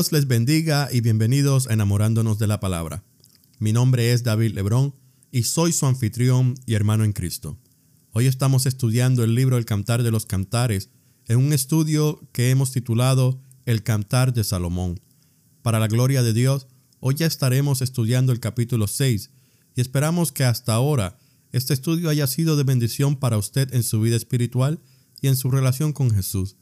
Dios 0.00 0.12
les 0.12 0.26
bendiga 0.26 0.88
y 0.90 1.02
bienvenidos 1.02 1.66
a 1.66 1.74
Enamorándonos 1.74 2.38
de 2.38 2.46
la 2.46 2.58
Palabra. 2.58 3.04
Mi 3.58 3.74
nombre 3.74 4.14
es 4.14 4.22
David 4.22 4.54
Lebrón 4.54 4.94
y 5.30 5.42
soy 5.42 5.72
su 5.72 5.84
anfitrión 5.84 6.54
y 6.64 6.72
hermano 6.72 7.04
en 7.04 7.12
Cristo. 7.12 7.58
Hoy 8.12 8.24
estamos 8.24 8.64
estudiando 8.64 9.24
el 9.24 9.34
libro 9.34 9.58
El 9.58 9.66
Cantar 9.66 10.02
de 10.02 10.10
los 10.10 10.24
Cantares 10.24 10.88
en 11.28 11.36
un 11.36 11.52
estudio 11.52 12.26
que 12.32 12.48
hemos 12.48 12.72
titulado 12.72 13.42
El 13.66 13.82
Cantar 13.82 14.32
de 14.32 14.42
Salomón. 14.42 14.98
Para 15.60 15.78
la 15.78 15.86
gloria 15.86 16.22
de 16.22 16.32
Dios, 16.32 16.66
hoy 17.00 17.16
ya 17.16 17.26
estaremos 17.26 17.82
estudiando 17.82 18.32
el 18.32 18.40
capítulo 18.40 18.86
6 18.86 19.30
y 19.76 19.82
esperamos 19.82 20.32
que 20.32 20.44
hasta 20.44 20.72
ahora 20.72 21.18
este 21.52 21.74
estudio 21.74 22.08
haya 22.08 22.26
sido 22.26 22.56
de 22.56 22.64
bendición 22.64 23.16
para 23.16 23.36
usted 23.36 23.74
en 23.74 23.82
su 23.82 24.00
vida 24.00 24.16
espiritual 24.16 24.80
y 25.20 25.28
en 25.28 25.36
su 25.36 25.50
relación 25.50 25.92
con 25.92 26.10
Jesús. 26.10 26.56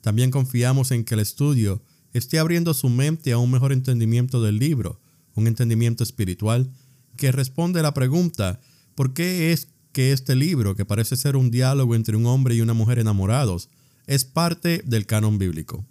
También 0.00 0.30
confiamos 0.30 0.90
en 0.90 1.04
que 1.04 1.12
el 1.12 1.20
estudio 1.20 1.82
esté 2.12 2.38
abriendo 2.38 2.74
su 2.74 2.88
mente 2.88 3.32
a 3.32 3.38
un 3.38 3.50
mejor 3.50 3.72
entendimiento 3.72 4.42
del 4.42 4.58
libro, 4.58 5.00
un 5.34 5.46
entendimiento 5.46 6.02
espiritual 6.02 6.70
que 7.16 7.32
responde 7.32 7.80
a 7.80 7.82
la 7.82 7.94
pregunta, 7.94 8.60
¿por 8.94 9.12
qué 9.12 9.52
es 9.52 9.68
que 9.92 10.12
este 10.12 10.36
libro, 10.36 10.74
que 10.76 10.84
parece 10.84 11.16
ser 11.16 11.36
un 11.36 11.50
diálogo 11.50 11.94
entre 11.94 12.16
un 12.16 12.26
hombre 12.26 12.54
y 12.54 12.60
una 12.60 12.74
mujer 12.74 12.98
enamorados, 12.98 13.68
es 14.06 14.24
parte 14.24 14.82
del 14.84 15.06
canon 15.06 15.38
bíblico? 15.38 15.84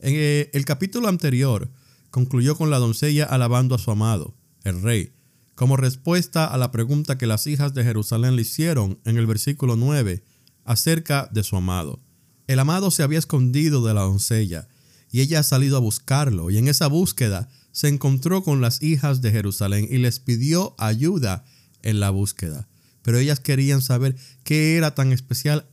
En 0.00 0.14
eh, 0.16 0.50
el 0.52 0.64
capítulo 0.64 1.08
anterior 1.08 1.70
concluyó 2.10 2.56
con 2.56 2.70
la 2.70 2.78
doncella 2.78 3.24
alabando 3.24 3.74
a 3.74 3.78
su 3.78 3.90
amado, 3.90 4.34
el 4.64 4.82
rey, 4.82 5.12
como 5.54 5.76
respuesta 5.76 6.46
a 6.46 6.56
la 6.58 6.70
pregunta 6.70 7.18
que 7.18 7.26
las 7.26 7.46
hijas 7.46 7.74
de 7.74 7.84
Jerusalén 7.84 8.34
le 8.34 8.42
hicieron 8.42 8.98
en 9.04 9.18
el 9.18 9.26
versículo 9.26 9.76
9 9.76 10.22
acerca 10.64 11.28
de 11.32 11.42
su 11.42 11.56
amado. 11.56 12.00
El 12.46 12.58
amado 12.58 12.90
se 12.90 13.02
había 13.02 13.18
escondido 13.18 13.84
de 13.84 13.94
la 13.94 14.02
doncella 14.02 14.68
y 15.10 15.20
ella 15.20 15.40
ha 15.40 15.42
salido 15.42 15.76
a 15.76 15.80
buscarlo 15.80 16.50
y 16.50 16.58
en 16.58 16.68
esa 16.68 16.86
búsqueda 16.86 17.48
se 17.72 17.88
encontró 17.88 18.42
con 18.42 18.60
las 18.60 18.82
hijas 18.82 19.20
de 19.20 19.30
Jerusalén 19.30 19.86
y 19.90 19.98
les 19.98 20.20
pidió 20.20 20.74
ayuda 20.78 21.44
en 21.82 22.00
la 22.00 22.10
búsqueda. 22.10 22.68
Pero 23.02 23.18
ellas 23.18 23.40
querían 23.40 23.82
saber 23.82 24.16
qué 24.44 24.76
era 24.76 24.94
tan 24.94 25.12
especial 25.12 25.66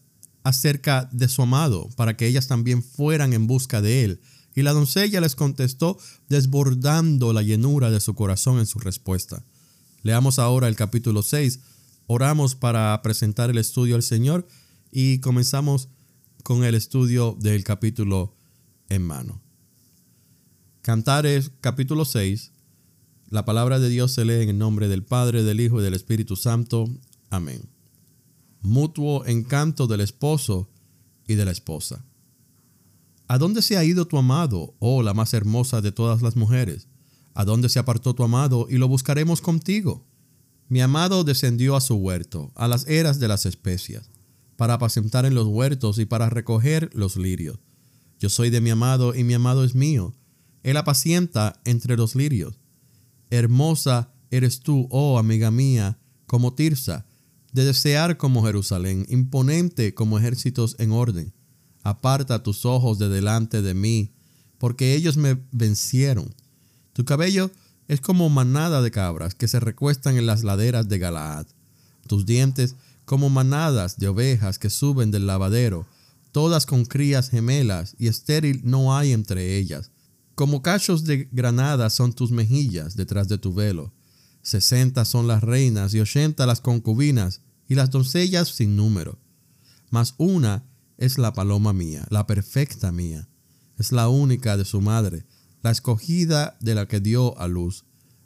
acerca 0.43 1.09
de 1.11 1.27
su 1.27 1.41
amado 1.41 1.89
para 1.95 2.15
que 2.15 2.27
ellas 2.27 2.47
también 2.47 2.81
fueran 2.81 3.33
en 3.33 3.47
busca 3.47 3.81
de 3.81 4.03
él. 4.03 4.21
Y 4.55 4.63
la 4.63 4.71
doncella 4.71 5.21
les 5.21 5.35
contestó 5.35 5.97
desbordando 6.29 7.33
la 7.33 7.43
llenura 7.43 7.91
de 7.91 7.99
su 7.99 8.15
corazón 8.15 8.59
en 8.59 8.65
su 8.65 8.79
respuesta. 8.79 9.43
Leamos 10.03 10.39
ahora 10.39 10.67
el 10.67 10.75
capítulo 10.75 11.21
6. 11.21 11.59
Oramos 12.07 12.55
para 12.55 12.99
presentar 13.01 13.49
el 13.49 13.57
estudio 13.57 13.95
al 13.95 14.03
Señor 14.03 14.47
y 14.91 15.19
comenzamos 15.19 15.89
con 16.43 16.63
el 16.63 16.75
estudio 16.75 17.37
del 17.39 17.63
capítulo 17.65 18.36
en 18.89 19.03
mano. 19.03 19.41
Cantares 20.81 21.51
capítulo 21.61 22.05
6. 22.05 22.51
La 23.29 23.43
palabra 23.43 23.79
de 23.79 23.89
Dios 23.89 24.13
se 24.13 24.23
lee 24.23 24.41
en 24.41 24.49
el 24.49 24.57
nombre 24.57 24.87
del 24.87 25.03
Padre, 25.03 25.43
del 25.43 25.59
Hijo 25.59 25.81
y 25.81 25.83
del 25.83 25.93
Espíritu 25.93 26.35
Santo. 26.35 26.89
Amén. 27.29 27.69
Mutuo 28.61 29.25
encanto 29.25 29.87
del 29.87 30.01
esposo 30.01 30.69
y 31.27 31.35
de 31.35 31.45
la 31.45 31.51
esposa. 31.51 32.05
¿A 33.27 33.37
dónde 33.37 33.61
se 33.61 33.77
ha 33.77 33.83
ido 33.83 34.07
tu 34.07 34.17
amado, 34.17 34.75
oh 34.79 35.03
la 35.03 35.13
más 35.13 35.33
hermosa 35.33 35.81
de 35.81 35.91
todas 35.91 36.21
las 36.21 36.37
mujeres? 36.37 36.87
¿A 37.33 37.43
dónde 37.43 37.67
se 37.67 37.79
apartó 37.79 38.15
tu 38.15 38.23
amado 38.23 38.67
y 38.69 38.77
lo 38.77 38.87
buscaremos 38.87 39.41
contigo? 39.41 40.05
Mi 40.69 40.81
amado 40.81 41.23
descendió 41.23 41.75
a 41.75 41.81
su 41.81 41.95
huerto, 41.95 42.51
a 42.55 42.67
las 42.67 42.87
eras 42.87 43.19
de 43.19 43.27
las 43.27 43.45
especias, 43.45 44.09
para 44.55 44.75
apacentar 44.75 45.25
en 45.25 45.35
los 45.35 45.47
huertos 45.47 45.99
y 45.99 46.05
para 46.05 46.29
recoger 46.29 46.89
los 46.93 47.17
lirios. 47.17 47.59
Yo 48.19 48.29
soy 48.29 48.49
de 48.49 48.61
mi 48.61 48.69
amado 48.69 49.13
y 49.13 49.23
mi 49.23 49.33
amado 49.33 49.63
es 49.63 49.75
mío. 49.75 50.13
Él 50.63 50.77
apacienta 50.77 51.59
entre 51.65 51.97
los 51.97 52.15
lirios. 52.15 52.59
Hermosa 53.29 54.11
eres 54.31 54.61
tú, 54.61 54.87
oh 54.91 55.19
amiga 55.19 55.51
mía, 55.51 55.99
como 56.25 56.53
Tirsa, 56.53 57.05
de 57.53 57.65
desear 57.65 58.17
como 58.17 58.43
Jerusalén, 58.43 59.05
imponente 59.09 59.93
como 59.93 60.17
ejércitos 60.17 60.75
en 60.79 60.91
orden. 60.91 61.33
Aparta 61.83 62.43
tus 62.43 62.65
ojos 62.65 62.99
de 62.99 63.07
delante 63.07 63.61
de 63.61 63.73
mí, 63.73 64.11
porque 64.57 64.93
ellos 64.95 65.15
me 65.17 65.37
vencieron. 65.51 66.33
Tu 66.93 67.05
cabello 67.05 67.51
es 67.87 68.01
como 68.01 68.29
manada 68.29 68.81
de 68.81 68.91
cabras 68.91 69.35
que 69.35 69.47
se 69.47 69.59
recuestan 69.59 70.17
en 70.17 70.25
las 70.25 70.43
laderas 70.43 70.89
de 70.89 70.99
Galaad. 70.99 71.45
Tus 72.07 72.25
dientes 72.25 72.75
como 73.05 73.29
manadas 73.29 73.97
de 73.97 74.09
ovejas 74.09 74.59
que 74.59 74.69
suben 74.69 75.11
del 75.11 75.27
lavadero 75.27 75.85
todas 76.37 76.67
con 76.67 76.85
crías 76.85 77.31
gemelas, 77.31 77.95
y 77.97 78.05
estéril 78.05 78.61
no 78.63 78.95
hay 78.95 79.11
entre 79.11 79.57
ellas. 79.57 79.89
Como 80.35 80.61
cachos 80.61 81.03
de 81.03 81.27
granada 81.31 81.89
son 81.89 82.13
tus 82.13 82.29
mejillas 82.29 82.95
detrás 82.95 83.27
de 83.27 83.39
tu 83.39 83.55
velo. 83.55 83.91
Sesenta 84.43 85.03
son 85.03 85.25
las 85.25 85.41
reinas 85.41 85.95
y 85.95 85.99
ochenta 85.99 86.45
las 86.45 86.61
concubinas, 86.61 87.41
y 87.67 87.73
las 87.73 87.89
doncellas 87.89 88.49
sin 88.49 88.75
número. 88.75 89.19
Mas 89.89 90.13
una 90.19 90.63
es 90.99 91.17
la 91.17 91.33
paloma 91.33 91.73
mía, 91.73 92.05
la 92.11 92.27
perfecta 92.27 92.91
mía. 92.91 93.27
Es 93.79 93.91
la 93.91 94.07
única 94.07 94.57
de 94.57 94.65
su 94.65 94.79
madre, 94.79 95.25
la 95.63 95.71
escogida 95.71 96.55
de 96.61 96.75
la 96.75 96.87
que 96.87 96.99
dio 96.99 97.35
a 97.39 97.47
luz. 97.47 97.85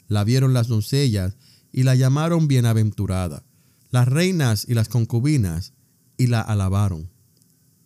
La 0.09 0.25
vieron 0.25 0.53
las 0.53 0.67
doncellas 0.67 1.37
y 1.71 1.83
la 1.83 1.95
llamaron 1.95 2.49
bienaventurada. 2.49 3.45
Las 3.89 4.09
reinas 4.09 4.65
y 4.67 4.73
las 4.73 4.89
concubinas 4.89 5.71
y 6.17 6.27
la 6.27 6.41
alabaron. 6.41 7.09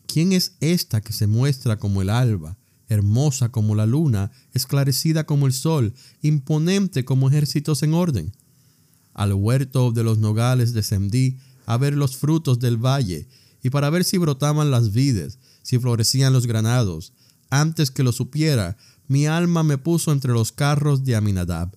¿Quién 0.08 0.34
es 0.34 0.54
esta 0.60 1.02
que 1.02 1.14
se 1.14 1.28
muestra 1.28 1.78
como 1.78 2.02
el 2.02 2.10
alba, 2.10 2.58
hermosa 2.88 3.50
como 3.50 3.76
la 3.76 3.86
luna, 3.86 4.32
esclarecida 4.54 5.26
como 5.26 5.48
el 5.48 5.54
sol, 5.54 5.94
imponente 6.22 7.06
como 7.06 7.30
ejércitos 7.30 7.84
en 7.84 7.94
orden? 7.94 8.32
Al 9.14 9.34
huerto 9.34 9.92
de 9.92 10.04
los 10.04 10.18
nogales 10.18 10.74
descendí 10.74 11.38
a 11.66 11.78
ver 11.78 11.96
los 11.96 12.18
frutos 12.18 12.60
del 12.60 12.78
valle 12.78 13.28
y 13.64 13.70
para 13.70 13.90
ver 13.90 14.04
si 14.04 14.18
brotaban 14.18 14.70
las 14.70 14.92
vides, 14.92 15.40
si 15.64 15.80
florecían 15.80 16.34
los 16.34 16.46
granados. 16.46 17.14
Antes 17.50 17.90
que 17.90 18.04
lo 18.04 18.12
supiera, 18.12 18.78
mi 19.08 19.26
alma 19.26 19.64
me 19.64 19.78
puso 19.78 20.12
entre 20.12 20.34
los 20.34 20.52
carros 20.52 21.04
de 21.04 21.16
Aminadab. 21.16 21.76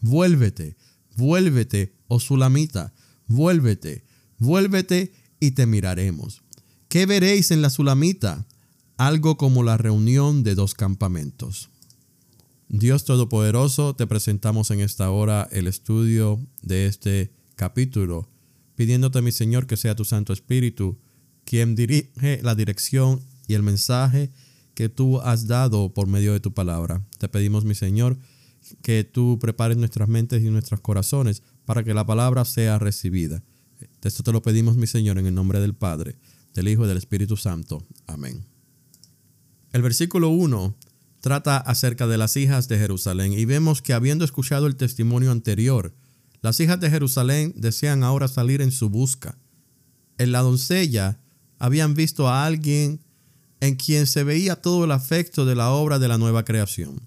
Vuélvete, 0.00 0.76
vuélvete, 1.16 1.94
oh 2.06 2.20
Sulamita, 2.20 2.92
vuélvete, 3.26 4.04
vuélvete 4.38 5.12
y 5.40 5.52
te 5.52 5.66
miraremos. 5.66 6.43
¿Qué 6.94 7.06
veréis 7.06 7.50
en 7.50 7.60
la 7.60 7.70
Sulamita? 7.70 8.46
Algo 8.98 9.36
como 9.36 9.64
la 9.64 9.76
reunión 9.76 10.44
de 10.44 10.54
dos 10.54 10.74
campamentos. 10.74 11.68
Dios 12.68 13.04
Todopoderoso, 13.04 13.96
te 13.96 14.06
presentamos 14.06 14.70
en 14.70 14.78
esta 14.78 15.10
hora 15.10 15.48
el 15.50 15.66
estudio 15.66 16.38
de 16.62 16.86
este 16.86 17.32
capítulo, 17.56 18.28
pidiéndote, 18.76 19.22
mi 19.22 19.32
Señor, 19.32 19.66
que 19.66 19.76
sea 19.76 19.96
tu 19.96 20.04
Santo 20.04 20.32
Espíritu 20.32 20.96
quien 21.44 21.74
dirige 21.74 22.38
la 22.44 22.54
dirección 22.54 23.20
y 23.48 23.54
el 23.54 23.64
mensaje 23.64 24.30
que 24.74 24.88
tú 24.88 25.20
has 25.20 25.48
dado 25.48 25.92
por 25.92 26.06
medio 26.06 26.32
de 26.32 26.38
tu 26.38 26.54
palabra. 26.54 27.04
Te 27.18 27.28
pedimos, 27.28 27.64
mi 27.64 27.74
Señor, 27.74 28.18
que 28.82 29.02
tú 29.02 29.40
prepares 29.40 29.76
nuestras 29.76 30.08
mentes 30.08 30.44
y 30.44 30.48
nuestros 30.48 30.78
corazones 30.78 31.42
para 31.64 31.82
que 31.82 31.92
la 31.92 32.06
palabra 32.06 32.44
sea 32.44 32.78
recibida. 32.78 33.42
Esto 34.00 34.22
te 34.22 34.30
lo 34.30 34.42
pedimos, 34.42 34.76
mi 34.76 34.86
Señor, 34.86 35.18
en 35.18 35.26
el 35.26 35.34
nombre 35.34 35.58
del 35.58 35.74
Padre, 35.74 36.18
del 36.54 36.68
Hijo 36.68 36.86
del 36.86 36.96
Espíritu 36.96 37.36
Santo. 37.36 37.84
Amén. 38.06 38.46
El 39.72 39.82
versículo 39.82 40.28
1 40.28 40.76
trata 41.20 41.56
acerca 41.56 42.06
de 42.06 42.16
las 42.16 42.36
hijas 42.36 42.68
de 42.68 42.78
Jerusalén 42.78 43.32
y 43.32 43.44
vemos 43.44 43.82
que 43.82 43.92
habiendo 43.92 44.24
escuchado 44.24 44.66
el 44.66 44.76
testimonio 44.76 45.32
anterior, 45.32 45.94
las 46.42 46.60
hijas 46.60 46.78
de 46.78 46.90
Jerusalén 46.90 47.54
desean 47.56 48.04
ahora 48.04 48.28
salir 48.28 48.62
en 48.62 48.70
su 48.70 48.88
busca. 48.88 49.36
En 50.18 50.30
la 50.30 50.40
doncella 50.40 51.18
habían 51.58 51.94
visto 51.94 52.28
a 52.28 52.44
alguien 52.44 53.00
en 53.60 53.76
quien 53.76 54.06
se 54.06 54.22
veía 54.24 54.56
todo 54.56 54.84
el 54.84 54.92
afecto 54.92 55.46
de 55.46 55.54
la 55.54 55.70
obra 55.70 55.98
de 55.98 56.08
la 56.08 56.18
nueva 56.18 56.44
creación. 56.44 57.00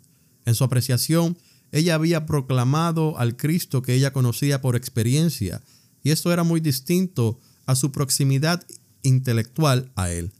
En 0.45 0.55
su 0.55 0.63
apreciación, 0.63 1.37
ella 1.71 1.95
había 1.95 2.25
proclamado 2.25 3.17
al 3.19 3.37
Cristo 3.37 3.81
que 3.81 3.93
ella 3.93 4.11
conocía 4.11 4.61
por 4.61 4.75
experiencia, 4.75 5.61
y 6.01 6.11
esto 6.11 6.33
era 6.33 6.43
muy 6.43 6.59
distinto 6.59 7.39
a 7.65 7.75
su 7.75 7.91
proximidad 7.91 8.65
intelectual 9.07 9.91
a 9.95 10.11
él. 10.11 10.31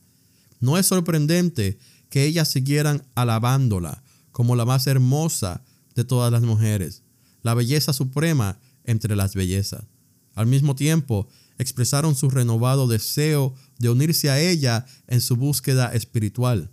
No 0.60 0.78
es 0.78 0.86
sorprendente 0.86 1.78
que 2.10 2.26
ellas 2.26 2.50
siguieran 2.50 3.04
alabándola 3.16 4.04
como 4.32 4.56
la 4.56 4.66
más 4.66 4.88
hermosa 4.88 5.64
de 5.96 6.04
todas 6.04 6.32
las 6.32 6.44
mujeres, 6.44 7.04
la 7.42 7.54
belleza 7.54 7.94
suprema 7.94 8.60
entre 8.84 9.16
las 9.16 9.34
bellezas. 9.34 9.84
Al 10.36 10.46
mismo 10.46 10.76
tiempo, 10.76 11.28
expresaron 11.58 12.16
su 12.16 12.30
renovado 12.30 12.88
deseo 12.88 13.56
de 13.80 13.90
unirse 13.90 14.30
a 14.30 14.40
ella 14.40 14.86
en 15.08 15.22
su 15.22 15.36
búsqueda 15.36 15.92
espiritual. 15.94 16.70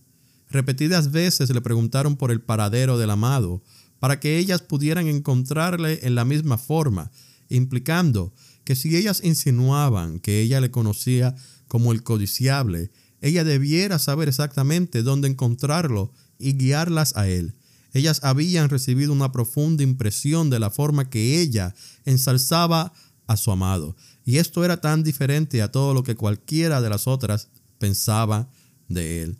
Repetidas 0.50 1.10
veces 1.10 1.50
le 1.50 1.60
preguntaron 1.60 2.16
por 2.16 2.30
el 2.30 2.40
paradero 2.40 2.98
del 2.98 3.10
amado, 3.10 3.62
para 3.98 4.20
que 4.20 4.36
ellas 4.36 4.60
pudieran 4.60 5.08
encontrarle 5.08 6.00
en 6.02 6.14
la 6.14 6.26
misma 6.26 6.58
forma, 6.58 7.10
implicando 7.48 8.34
que 8.64 8.76
si 8.76 8.94
ellas 8.96 9.22
insinuaban 9.24 10.20
que 10.20 10.42
ella 10.42 10.60
le 10.60 10.70
conocía 10.70 11.34
como 11.74 11.90
el 11.90 12.04
codiciable, 12.04 12.92
ella 13.20 13.42
debiera 13.42 13.98
saber 13.98 14.28
exactamente 14.28 15.02
dónde 15.02 15.26
encontrarlo 15.26 16.12
y 16.38 16.52
guiarlas 16.52 17.16
a 17.16 17.26
él. 17.26 17.56
Ellas 17.92 18.20
habían 18.22 18.68
recibido 18.68 19.12
una 19.12 19.32
profunda 19.32 19.82
impresión 19.82 20.50
de 20.50 20.60
la 20.60 20.70
forma 20.70 21.10
que 21.10 21.40
ella 21.40 21.74
ensalzaba 22.04 22.92
a 23.26 23.36
su 23.36 23.50
amado. 23.50 23.96
Y 24.24 24.36
esto 24.36 24.64
era 24.64 24.80
tan 24.80 25.02
diferente 25.02 25.62
a 25.62 25.72
todo 25.72 25.94
lo 25.94 26.04
que 26.04 26.14
cualquiera 26.14 26.80
de 26.80 26.90
las 26.90 27.08
otras 27.08 27.48
pensaba 27.80 28.48
de 28.88 29.22
él. 29.22 29.38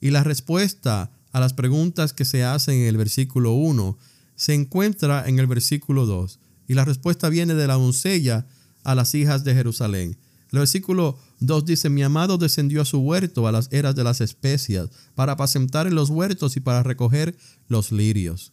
Y 0.00 0.10
la 0.10 0.24
respuesta 0.24 1.12
a 1.30 1.38
las 1.38 1.52
preguntas 1.52 2.12
que 2.12 2.24
se 2.24 2.42
hacen 2.42 2.80
en 2.80 2.88
el 2.88 2.96
versículo 2.96 3.52
1 3.52 3.96
se 4.34 4.54
encuentra 4.54 5.28
en 5.28 5.38
el 5.38 5.46
versículo 5.46 6.04
2. 6.04 6.40
Y 6.66 6.74
la 6.74 6.84
respuesta 6.84 7.28
viene 7.28 7.54
de 7.54 7.68
la 7.68 7.74
doncella 7.74 8.48
a 8.82 8.96
las 8.96 9.14
hijas 9.14 9.44
de 9.44 9.54
Jerusalén. 9.54 10.18
El 10.50 10.58
versículo 10.58 11.16
2 11.40 11.64
dice, 11.64 11.88
mi 11.88 12.02
amado 12.02 12.38
descendió 12.38 12.82
a 12.82 12.84
su 12.84 12.98
huerto 12.98 13.48
a 13.48 13.52
las 13.52 13.72
eras 13.72 13.96
de 13.96 14.04
las 14.04 14.20
especias, 14.20 14.90
para 15.14 15.32
apacentar 15.32 15.86
en 15.86 15.94
los 15.94 16.10
huertos 16.10 16.56
y 16.56 16.60
para 16.60 16.82
recoger 16.82 17.36
los 17.66 17.92
lirios. 17.92 18.52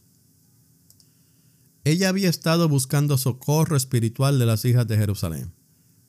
Ella 1.84 2.10
había 2.10 2.30
estado 2.30 2.68
buscando 2.68 3.18
socorro 3.18 3.78
espiritual 3.78 4.40
de 4.40 4.46
las 4.46 4.66
hijas 4.66 4.88
de 4.88 4.98
Jerusalén. 4.98 5.54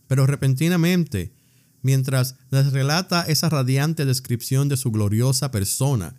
Pero 0.09 0.27
repentinamente, 0.27 1.33
mientras 1.83 2.37
les 2.51 2.73
relata 2.73 3.23
esa 3.23 3.49
radiante 3.49 4.05
descripción 4.05 4.69
de 4.69 4.77
su 4.77 4.91
gloriosa 4.91 5.51
persona, 5.51 6.17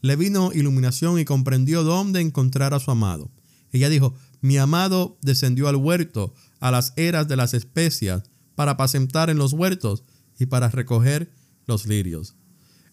le 0.00 0.16
vino 0.16 0.52
iluminación 0.52 1.18
y 1.18 1.24
comprendió 1.24 1.84
dónde 1.84 2.20
encontrar 2.20 2.74
a 2.74 2.80
su 2.80 2.90
amado. 2.90 3.30
Ella 3.70 3.88
dijo, 3.88 4.14
mi 4.40 4.58
amado 4.58 5.18
descendió 5.22 5.68
al 5.68 5.76
huerto, 5.76 6.34
a 6.60 6.70
las 6.70 6.92
eras 6.96 7.28
de 7.28 7.36
las 7.36 7.54
especias, 7.54 8.22
para 8.54 8.72
apacentar 8.72 9.30
en 9.30 9.38
los 9.38 9.52
huertos 9.52 10.04
y 10.38 10.46
para 10.46 10.68
recoger 10.68 11.32
los 11.66 11.86
lirios. 11.86 12.34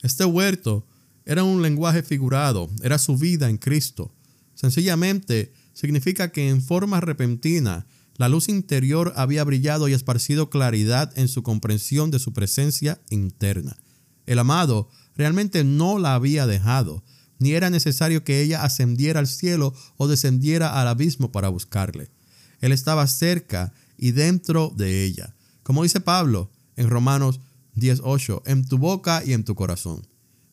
Este 0.01 0.25
huerto 0.25 0.85
era 1.25 1.43
un 1.43 1.61
lenguaje 1.61 2.03
figurado, 2.03 2.69
era 2.81 2.97
su 2.97 3.17
vida 3.17 3.49
en 3.49 3.57
Cristo. 3.57 4.13
Sencillamente 4.55 5.53
significa 5.73 6.31
que 6.31 6.49
en 6.49 6.61
forma 6.61 6.99
repentina 6.99 7.85
la 8.15 8.27
luz 8.27 8.49
interior 8.49 9.13
había 9.15 9.43
brillado 9.43 9.87
y 9.87 9.93
esparcido 9.93 10.49
claridad 10.49 11.11
en 11.17 11.27
su 11.27 11.41
comprensión 11.41 12.11
de 12.11 12.19
su 12.19 12.33
presencia 12.33 12.99
interna. 13.09 13.77
El 14.25 14.39
amado 14.39 14.89
realmente 15.15 15.63
no 15.63 15.99
la 15.99 16.15
había 16.15 16.45
dejado, 16.45 17.03
ni 17.39 17.53
era 17.53 17.69
necesario 17.69 18.23
que 18.23 18.41
ella 18.41 18.63
ascendiera 18.63 19.19
al 19.19 19.27
cielo 19.27 19.73
o 19.97 20.07
descendiera 20.07 20.81
al 20.81 20.87
abismo 20.87 21.31
para 21.31 21.47
buscarle. 21.49 22.11
Él 22.59 22.73
estaba 22.73 23.07
cerca 23.07 23.73
y 23.97 24.11
dentro 24.11 24.73
de 24.75 25.05
ella. 25.05 25.33
Como 25.63 25.83
dice 25.83 25.99
Pablo 25.99 26.51
en 26.75 26.89
Romanos 26.89 27.39
18, 27.75 28.43
en 28.45 28.65
tu 28.67 28.77
boca 28.77 29.23
y 29.25 29.33
en 29.33 29.43
tu 29.43 29.55
corazón. 29.55 30.07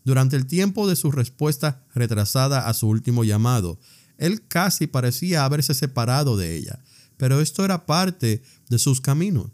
Durante 0.04 0.36
el 0.36 0.46
tiempo 0.46 0.88
de 0.88 0.96
su 0.96 1.10
respuesta 1.10 1.84
retrasada 1.94 2.68
a 2.68 2.74
su 2.74 2.88
último 2.88 3.24
llamado, 3.24 3.78
él 4.18 4.46
casi 4.46 4.86
parecía 4.86 5.44
haberse 5.44 5.74
separado 5.74 6.36
de 6.36 6.56
ella, 6.56 6.82
pero 7.16 7.40
esto 7.40 7.64
era 7.64 7.86
parte 7.86 8.42
de 8.68 8.78
sus 8.78 9.00
caminos. 9.00 9.50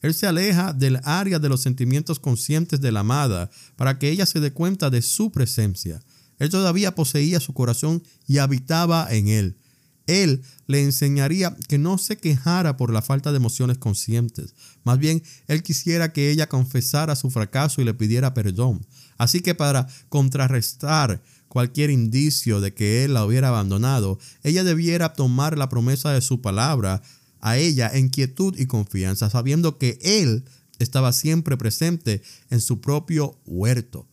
Él 0.00 0.14
se 0.14 0.26
aleja 0.26 0.72
del 0.72 1.00
área 1.04 1.38
de 1.38 1.48
los 1.48 1.60
sentimientos 1.60 2.18
conscientes 2.18 2.80
de 2.80 2.92
la 2.92 3.00
amada 3.00 3.50
para 3.76 3.98
que 3.98 4.08
ella 4.08 4.24
se 4.24 4.40
dé 4.40 4.52
cuenta 4.52 4.88
de 4.88 5.02
su 5.02 5.30
presencia. 5.30 6.02
Él 6.38 6.48
todavía 6.48 6.94
poseía 6.94 7.38
su 7.38 7.52
corazón 7.52 8.02
y 8.26 8.38
habitaba 8.38 9.06
en 9.10 9.28
él. 9.28 9.58
Él 10.10 10.42
le 10.66 10.82
enseñaría 10.82 11.56
que 11.68 11.78
no 11.78 11.96
se 11.96 12.16
quejara 12.16 12.76
por 12.76 12.92
la 12.92 13.00
falta 13.00 13.30
de 13.30 13.36
emociones 13.36 13.78
conscientes. 13.78 14.54
Más 14.82 14.98
bien, 14.98 15.22
él 15.46 15.62
quisiera 15.62 16.12
que 16.12 16.30
ella 16.30 16.48
confesara 16.48 17.14
su 17.14 17.30
fracaso 17.30 17.80
y 17.80 17.84
le 17.84 17.94
pidiera 17.94 18.34
perdón. 18.34 18.84
Así 19.18 19.40
que 19.40 19.54
para 19.54 19.86
contrarrestar 20.08 21.22
cualquier 21.48 21.90
indicio 21.90 22.60
de 22.60 22.74
que 22.74 23.04
él 23.04 23.14
la 23.14 23.24
hubiera 23.24 23.48
abandonado, 23.48 24.18
ella 24.42 24.64
debiera 24.64 25.12
tomar 25.12 25.56
la 25.56 25.68
promesa 25.68 26.12
de 26.12 26.20
su 26.20 26.40
palabra 26.40 27.02
a 27.40 27.56
ella 27.56 27.88
en 27.92 28.08
quietud 28.08 28.58
y 28.58 28.66
confianza, 28.66 29.30
sabiendo 29.30 29.78
que 29.78 29.98
él 30.02 30.44
estaba 30.80 31.12
siempre 31.12 31.56
presente 31.56 32.22
en 32.50 32.60
su 32.60 32.80
propio 32.80 33.38
huerto. 33.46 34.09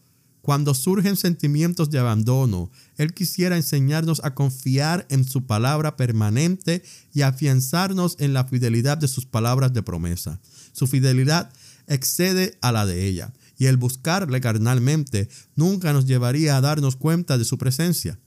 Cuando 0.47 0.73
surgen 0.73 1.17
sentimientos 1.17 1.89
de 1.89 1.99
abandono, 1.99 2.71
Él 2.95 3.13
quisiera 3.13 3.57
enseñarnos 3.57 4.21
a 4.23 4.33
confiar 4.33 5.05
en 5.09 5.25
su 5.25 5.45
palabra 5.45 5.97
permanente 5.97 6.83
y 7.13 7.23
afianzarnos 7.23 8.15
en 8.19 8.31
la 8.31 8.45
fidelidad 8.45 8.97
de 8.97 9.09
sus 9.09 9.25
palabras 9.25 9.73
de 9.73 9.83
promesa. 9.83 10.39
Su 10.71 10.88
fidelidad 10.88 11.51
excede 11.88 12.57
a 12.61 12.71
la 12.71 12.85
de 12.85 13.07
ella, 13.07 13.33
y 13.57 13.65
el 13.65 13.75
buscarle 13.75 14.39
carnalmente 14.39 15.27
nunca 15.57 15.91
nos 15.91 16.05
llevaría 16.05 16.55
a 16.55 16.61
darnos 16.61 16.95
cuenta 16.95 17.38
de 17.38 17.44
su 17.44 17.57
presencia. 17.57 18.17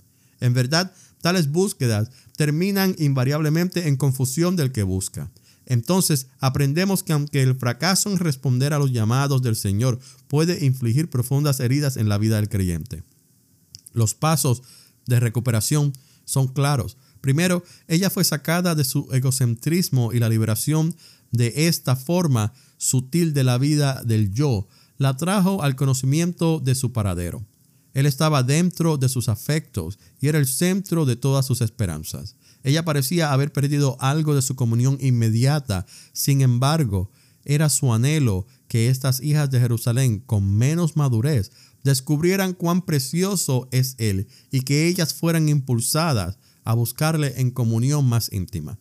En 0.41 0.53
verdad, 0.53 0.93
tales 1.23 1.51
búsquedas 1.51 2.11
terminan 2.37 2.95
invariablemente 2.99 3.89
en 3.89 3.97
confusión 3.97 4.57
del 4.57 4.73
que 4.73 4.83
busca. 4.83 5.31
Entonces 5.71 6.27
aprendemos 6.41 7.05
que 7.05 7.13
aunque 7.13 7.43
el 7.43 7.55
fracaso 7.55 8.11
en 8.11 8.19
responder 8.19 8.73
a 8.73 8.81
los 8.81 8.91
llamados 8.91 9.41
del 9.41 9.55
Señor 9.55 10.01
puede 10.27 10.67
infligir 10.67 11.09
profundas 11.09 11.61
heridas 11.61 11.97
en 11.97 12.09
la 12.09 12.19
vida 12.19 12.37
del 12.37 12.49
creyente, 12.49 13.05
los 13.93 14.17
pasos 14.17 14.65
de 15.07 15.21
recuperación 15.21 15.93
son 16.25 16.49
claros. 16.49 16.97
Primero, 17.21 17.63
ella 17.87 18.11
fue 18.11 18.25
sacada 18.25 18.75
de 18.75 18.83
su 18.83 19.07
egocentrismo 19.13 20.13
y 20.13 20.19
la 20.19 20.29
liberación 20.29 20.97
de 21.31 21.69
esta 21.69 21.95
forma 21.95 22.53
sutil 22.77 23.33
de 23.33 23.45
la 23.45 23.57
vida 23.57 24.03
del 24.05 24.33
yo 24.33 24.67
la 24.99 25.17
trajo 25.17 25.63
al 25.63 25.77
conocimiento 25.77 26.59
de 26.59 26.75
su 26.75 26.93
paradero. 26.93 27.47
Él 27.95 28.07
estaba 28.07 28.43
dentro 28.43 28.97
de 28.97 29.09
sus 29.09 29.29
afectos 29.29 30.01
y 30.21 30.27
era 30.27 30.39
el 30.41 30.49
centro 30.49 31.05
de 31.05 31.15
todas 31.15 31.47
sus 31.47 31.61
esperanzas. 31.61 32.35
Ella 32.63 32.85
parecía 32.85 33.33
haber 33.33 33.53
perdido 33.53 33.97
algo 34.01 34.35
de 34.35 34.43
su 34.43 34.57
comunión 34.57 34.99
inmediata. 35.01 35.87
Sin 36.13 36.43
embargo, 36.43 37.11
era 37.45 37.69
su 37.69 37.93
anhelo 37.93 38.47
que 38.69 38.89
estas 38.89 39.21
hijas 39.21 39.51
de 39.51 39.61
Jerusalén, 39.61 40.21
con 40.21 40.57
menos 40.57 40.97
madurez, 40.97 41.51
descubrieran 41.83 42.53
cuán 42.53 42.83
precioso 42.83 43.69
es 43.73 43.95
Él 43.99 44.29
y 44.51 44.61
que 44.63 44.87
ellas 44.87 45.15
fueran 45.15 45.49
impulsadas 45.49 46.39
a 46.65 46.75
buscarle 46.75 47.41
en 47.41 47.51
comunión 47.51 48.07
más 48.07 48.31
íntima. 48.33 48.79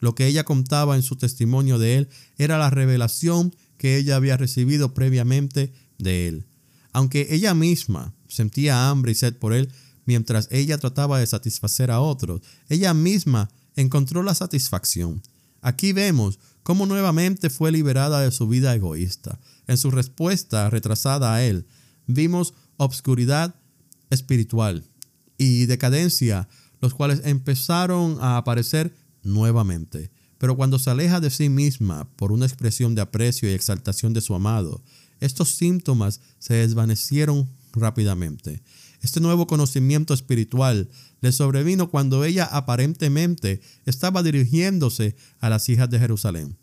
Lo 0.00 0.14
que 0.14 0.26
ella 0.26 0.44
contaba 0.44 0.96
en 0.96 1.02
su 1.02 1.16
testimonio 1.16 1.78
de 1.78 1.96
Él 1.96 2.08
era 2.36 2.58
la 2.58 2.70
revelación 2.70 3.54
que 3.78 3.96
ella 3.96 4.16
había 4.16 4.36
recibido 4.36 4.94
previamente 4.94 5.72
de 5.98 6.28
Él. 6.28 6.46
Aunque 6.92 7.28
ella 7.30 7.54
misma 7.54 8.14
sentía 8.28 8.90
hambre 8.90 9.12
y 9.12 9.14
sed 9.14 9.36
por 9.36 9.52
Él, 9.52 9.70
mientras 10.04 10.48
ella 10.50 10.78
trataba 10.78 11.18
de 11.18 11.26
satisfacer 11.26 11.90
a 11.90 12.00
otros, 12.00 12.40
ella 12.68 12.94
misma 12.94 13.50
encontró 13.76 14.22
la 14.22 14.34
satisfacción. 14.34 15.22
Aquí 15.60 15.92
vemos 15.92 16.38
cómo 16.62 16.86
nuevamente 16.86 17.50
fue 17.50 17.72
liberada 17.72 18.20
de 18.20 18.30
su 18.30 18.48
vida 18.48 18.74
egoísta. 18.74 19.38
En 19.66 19.78
su 19.78 19.90
respuesta 19.90 20.70
retrasada 20.70 21.34
a 21.34 21.44
él, 21.44 21.66
vimos 22.06 22.54
obscuridad 22.76 23.54
espiritual 24.10 24.84
y 25.38 25.66
decadencia, 25.66 26.48
los 26.80 26.94
cuales 26.94 27.22
empezaron 27.24 28.18
a 28.20 28.36
aparecer 28.36 28.94
nuevamente. 29.22 30.10
Pero 30.38 30.56
cuando 30.56 30.78
se 30.80 30.90
aleja 30.90 31.20
de 31.20 31.30
sí 31.30 31.48
misma 31.48 32.08
por 32.16 32.32
una 32.32 32.46
expresión 32.46 32.94
de 32.96 33.02
aprecio 33.02 33.48
y 33.48 33.52
exaltación 33.52 34.12
de 34.12 34.20
su 34.20 34.34
amado, 34.34 34.82
estos 35.20 35.50
síntomas 35.50 36.20
se 36.40 36.54
desvanecieron 36.54 37.48
rápidamente. 37.72 38.60
Este 39.02 39.20
nuevo 39.20 39.48
conocimiento 39.48 40.14
espiritual 40.14 40.88
le 41.20 41.32
sobrevino 41.32 41.90
cuando 41.90 42.24
ella 42.24 42.44
aparentemente 42.44 43.60
estaba 43.84 44.22
dirigiéndose 44.22 45.16
a 45.40 45.50
las 45.50 45.68
hijas 45.68 45.90
de 45.90 45.98
Jerusalén. 45.98 46.56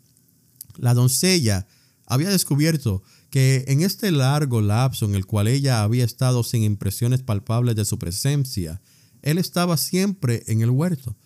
La 0.77 0.93
doncella 0.93 1.67
había 2.05 2.29
descubierto 2.29 3.03
que 3.29 3.65
en 3.67 3.81
este 3.81 4.10
largo 4.12 4.62
lapso 4.62 5.05
en 5.05 5.15
el 5.15 5.25
cual 5.25 5.50
ella 5.50 5.84
había 5.84 6.05
estado 6.05 6.43
sin 6.43 6.63
impresiones 6.63 7.22
palpables 7.24 7.75
de 7.75 7.86
su 7.86 8.00
presencia, 8.00 8.81
él 9.22 9.38
estaba 9.38 9.75
siempre 9.75 10.43
en 10.48 10.62
el 10.62 10.69
huerto. 10.69 11.17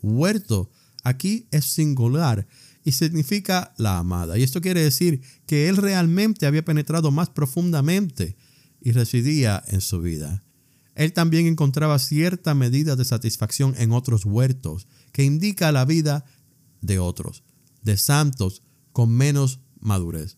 Huerto 0.00 0.70
aquí 1.04 1.46
es 1.50 1.66
singular 1.66 2.48
y 2.82 2.92
significa 2.92 3.74
la 3.76 3.98
amada. 3.98 4.38
Y 4.38 4.42
esto 4.42 4.62
quiere 4.62 4.82
decir 4.82 5.20
que 5.46 5.68
él 5.68 5.76
realmente 5.76 6.46
había 6.46 6.64
penetrado 6.64 7.10
más 7.10 7.28
profundamente 7.28 8.36
y 8.80 8.92
residía 8.92 9.62
en 9.68 9.82
su 9.82 10.00
vida. 10.00 10.42
Él 10.94 11.12
también 11.12 11.46
encontraba 11.46 11.98
cierta 11.98 12.54
medida 12.54 12.96
de 12.96 13.04
satisfacción 13.04 13.74
en 13.78 13.92
otros 13.92 14.24
huertos, 14.24 14.86
que 15.12 15.24
indica 15.24 15.72
la 15.72 15.84
vida 15.84 16.24
de 16.80 16.98
otros, 16.98 17.44
de 17.82 17.96
santos 17.96 18.62
con 18.92 19.10
menos 19.10 19.60
madurez. 19.80 20.36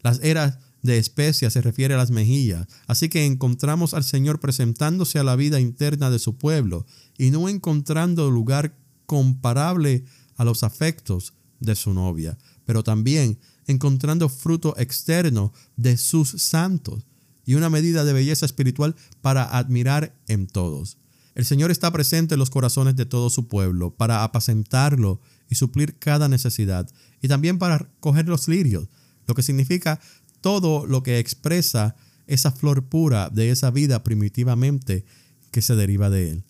Las 0.00 0.20
eras 0.22 0.58
de 0.82 0.98
especia 0.98 1.50
se 1.50 1.60
refiere 1.60 1.94
a 1.94 1.96
las 1.96 2.10
mejillas, 2.10 2.66
así 2.86 3.08
que 3.08 3.24
encontramos 3.26 3.94
al 3.94 4.04
Señor 4.04 4.40
presentándose 4.40 5.18
a 5.18 5.24
la 5.24 5.36
vida 5.36 5.60
interna 5.60 6.10
de 6.10 6.18
su 6.18 6.36
pueblo 6.36 6.86
y 7.18 7.30
no 7.30 7.48
encontrando 7.48 8.30
lugar 8.30 8.76
comparable 9.06 10.04
a 10.36 10.44
los 10.44 10.62
afectos 10.64 11.34
de 11.60 11.76
su 11.76 11.94
novia, 11.94 12.38
pero 12.64 12.82
también 12.82 13.38
encontrando 13.66 14.28
fruto 14.28 14.74
externo 14.76 15.52
de 15.76 15.96
sus 15.96 16.30
santos 16.30 17.06
y 17.44 17.54
una 17.54 17.70
medida 17.70 18.04
de 18.04 18.12
belleza 18.12 18.46
espiritual 18.46 18.94
para 19.20 19.44
admirar 19.44 20.14
en 20.28 20.46
todos. 20.46 20.98
El 21.34 21.44
Señor 21.44 21.70
está 21.70 21.90
presente 21.90 22.34
en 22.34 22.38
los 22.38 22.50
corazones 22.50 22.94
de 22.96 23.06
todo 23.06 23.30
su 23.30 23.48
pueblo 23.48 23.94
para 23.94 24.22
apacentarlo 24.22 25.20
y 25.48 25.54
suplir 25.54 25.98
cada 25.98 26.28
necesidad 26.28 26.88
y 27.20 27.28
también 27.28 27.58
para 27.58 27.90
coger 28.00 28.28
los 28.28 28.48
lirios, 28.48 28.88
lo 29.26 29.34
que 29.34 29.42
significa 29.42 30.00
todo 30.40 30.86
lo 30.86 31.02
que 31.02 31.18
expresa 31.18 31.96
esa 32.26 32.52
flor 32.52 32.84
pura 32.84 33.30
de 33.30 33.50
esa 33.50 33.70
vida 33.70 34.02
primitivamente 34.02 35.04
que 35.50 35.62
se 35.62 35.74
deriva 35.74 36.10
de 36.10 36.30
él. 36.30 36.44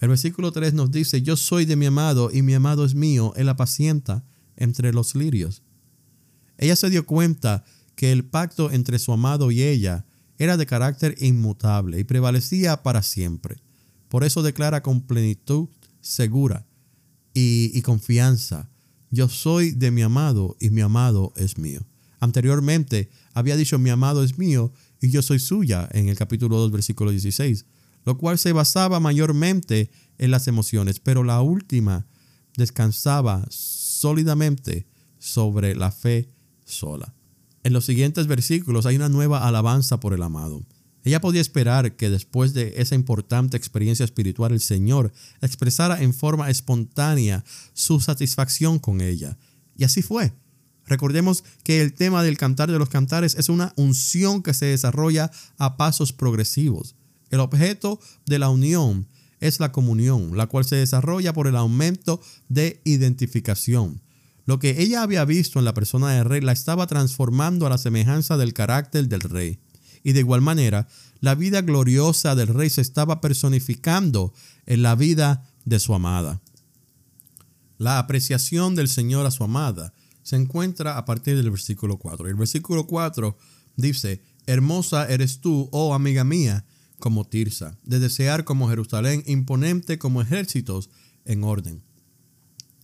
El 0.00 0.10
versículo 0.10 0.52
3 0.52 0.74
nos 0.74 0.90
dice, 0.90 1.22
yo 1.22 1.36
soy 1.36 1.64
de 1.64 1.76
mi 1.76 1.86
amado 1.86 2.30
y 2.32 2.42
mi 2.42 2.54
amado 2.54 2.84
es 2.84 2.94
mío, 2.94 3.32
él 3.36 3.48
apacienta 3.48 4.24
entre 4.56 4.92
los 4.92 5.14
lirios. 5.14 5.62
Ella 6.58 6.76
se 6.76 6.90
dio 6.90 7.06
cuenta 7.06 7.64
que 7.94 8.12
el 8.12 8.24
pacto 8.24 8.70
entre 8.70 8.98
su 8.98 9.12
amado 9.12 9.50
y 9.50 9.62
ella 9.62 10.05
era 10.38 10.56
de 10.56 10.66
carácter 10.66 11.14
inmutable 11.18 11.98
y 11.98 12.04
prevalecía 12.04 12.82
para 12.82 13.02
siempre. 13.02 13.56
Por 14.08 14.24
eso 14.24 14.42
declara 14.42 14.82
con 14.82 15.02
plenitud 15.02 15.68
segura 16.00 16.66
y, 17.34 17.80
confianza, 17.82 18.70
yo 19.10 19.28
soy 19.28 19.72
de 19.72 19.90
mi 19.90 20.02
amado 20.02 20.56
y 20.60 20.70
mi 20.70 20.80
amado 20.80 21.32
es 21.36 21.58
mío. 21.58 21.86
Anteriormente 22.18 23.10
había 23.34 23.56
dicho 23.56 23.78
mi 23.78 23.90
amado 23.90 24.24
es 24.24 24.38
mío 24.38 24.72
y 25.00 25.10
yo 25.10 25.22
soy 25.22 25.38
suya 25.38 25.88
en 25.92 26.08
el 26.08 26.16
capítulo 26.16 26.56
2 26.56 26.70
versículo 26.72 27.10
16 27.10 27.66
lo 28.06 28.16
cual 28.16 28.38
se 28.38 28.52
basaba 28.52 29.00
mayormente 29.00 29.90
en 30.16 30.30
las 30.30 30.46
emociones, 30.46 31.00
pero 31.00 31.24
la 31.24 31.42
última 31.42 32.06
descansaba 32.56 33.44
sólidamente 33.50 34.86
sobre 35.18 35.74
la 35.74 35.90
fe 35.90 36.30
sola. 36.64 37.15
En 37.66 37.72
los 37.72 37.84
siguientes 37.84 38.28
versículos 38.28 38.86
hay 38.86 38.94
una 38.94 39.08
nueva 39.08 39.44
alabanza 39.44 39.98
por 39.98 40.14
el 40.14 40.22
amado. 40.22 40.64
Ella 41.02 41.20
podía 41.20 41.40
esperar 41.40 41.96
que 41.96 42.10
después 42.10 42.54
de 42.54 42.74
esa 42.76 42.94
importante 42.94 43.56
experiencia 43.56 44.04
espiritual 44.04 44.52
el 44.52 44.60
Señor 44.60 45.12
expresara 45.40 46.00
en 46.00 46.14
forma 46.14 46.48
espontánea 46.48 47.44
su 47.72 47.98
satisfacción 47.98 48.78
con 48.78 49.00
ella. 49.00 49.36
Y 49.76 49.82
así 49.82 50.00
fue. 50.00 50.32
Recordemos 50.84 51.42
que 51.64 51.82
el 51.82 51.92
tema 51.92 52.22
del 52.22 52.38
cantar 52.38 52.70
de 52.70 52.78
los 52.78 52.88
cantares 52.88 53.34
es 53.34 53.48
una 53.48 53.72
unción 53.74 54.44
que 54.44 54.54
se 54.54 54.66
desarrolla 54.66 55.32
a 55.58 55.76
pasos 55.76 56.12
progresivos. 56.12 56.94
El 57.30 57.40
objeto 57.40 57.98
de 58.26 58.38
la 58.38 58.48
unión 58.48 59.08
es 59.40 59.58
la 59.58 59.72
comunión, 59.72 60.36
la 60.36 60.46
cual 60.46 60.64
se 60.64 60.76
desarrolla 60.76 61.32
por 61.32 61.48
el 61.48 61.56
aumento 61.56 62.20
de 62.48 62.80
identificación. 62.84 64.02
Lo 64.46 64.60
que 64.60 64.80
ella 64.80 65.02
había 65.02 65.24
visto 65.24 65.58
en 65.58 65.64
la 65.64 65.74
persona 65.74 66.12
del 66.12 66.24
rey 66.24 66.40
la 66.40 66.52
estaba 66.52 66.86
transformando 66.86 67.66
a 67.66 67.70
la 67.70 67.78
semejanza 67.78 68.36
del 68.36 68.54
carácter 68.54 69.08
del 69.08 69.20
rey. 69.20 69.58
Y 70.04 70.12
de 70.12 70.20
igual 70.20 70.40
manera, 70.40 70.86
la 71.20 71.34
vida 71.34 71.62
gloriosa 71.62 72.36
del 72.36 72.48
rey 72.48 72.70
se 72.70 72.80
estaba 72.80 73.20
personificando 73.20 74.32
en 74.64 74.82
la 74.82 74.94
vida 74.94 75.44
de 75.64 75.80
su 75.80 75.94
amada. 75.94 76.40
La 77.76 77.98
apreciación 77.98 78.76
del 78.76 78.88
Señor 78.88 79.26
a 79.26 79.32
su 79.32 79.42
amada 79.42 79.92
se 80.22 80.36
encuentra 80.36 80.96
a 80.96 81.04
partir 81.04 81.36
del 81.36 81.50
versículo 81.50 81.98
4. 81.98 82.28
El 82.28 82.36
versículo 82.36 82.86
4 82.86 83.36
dice, 83.76 84.22
Hermosa 84.46 85.06
eres 85.08 85.40
tú, 85.40 85.68
oh 85.72 85.92
amiga 85.92 86.22
mía, 86.22 86.64
como 87.00 87.24
Tirsa, 87.24 87.76
de 87.82 87.98
desear 87.98 88.44
como 88.44 88.68
Jerusalén, 88.68 89.24
imponente 89.26 89.98
como 89.98 90.22
ejércitos 90.22 90.88
en 91.24 91.42
orden. 91.42 91.82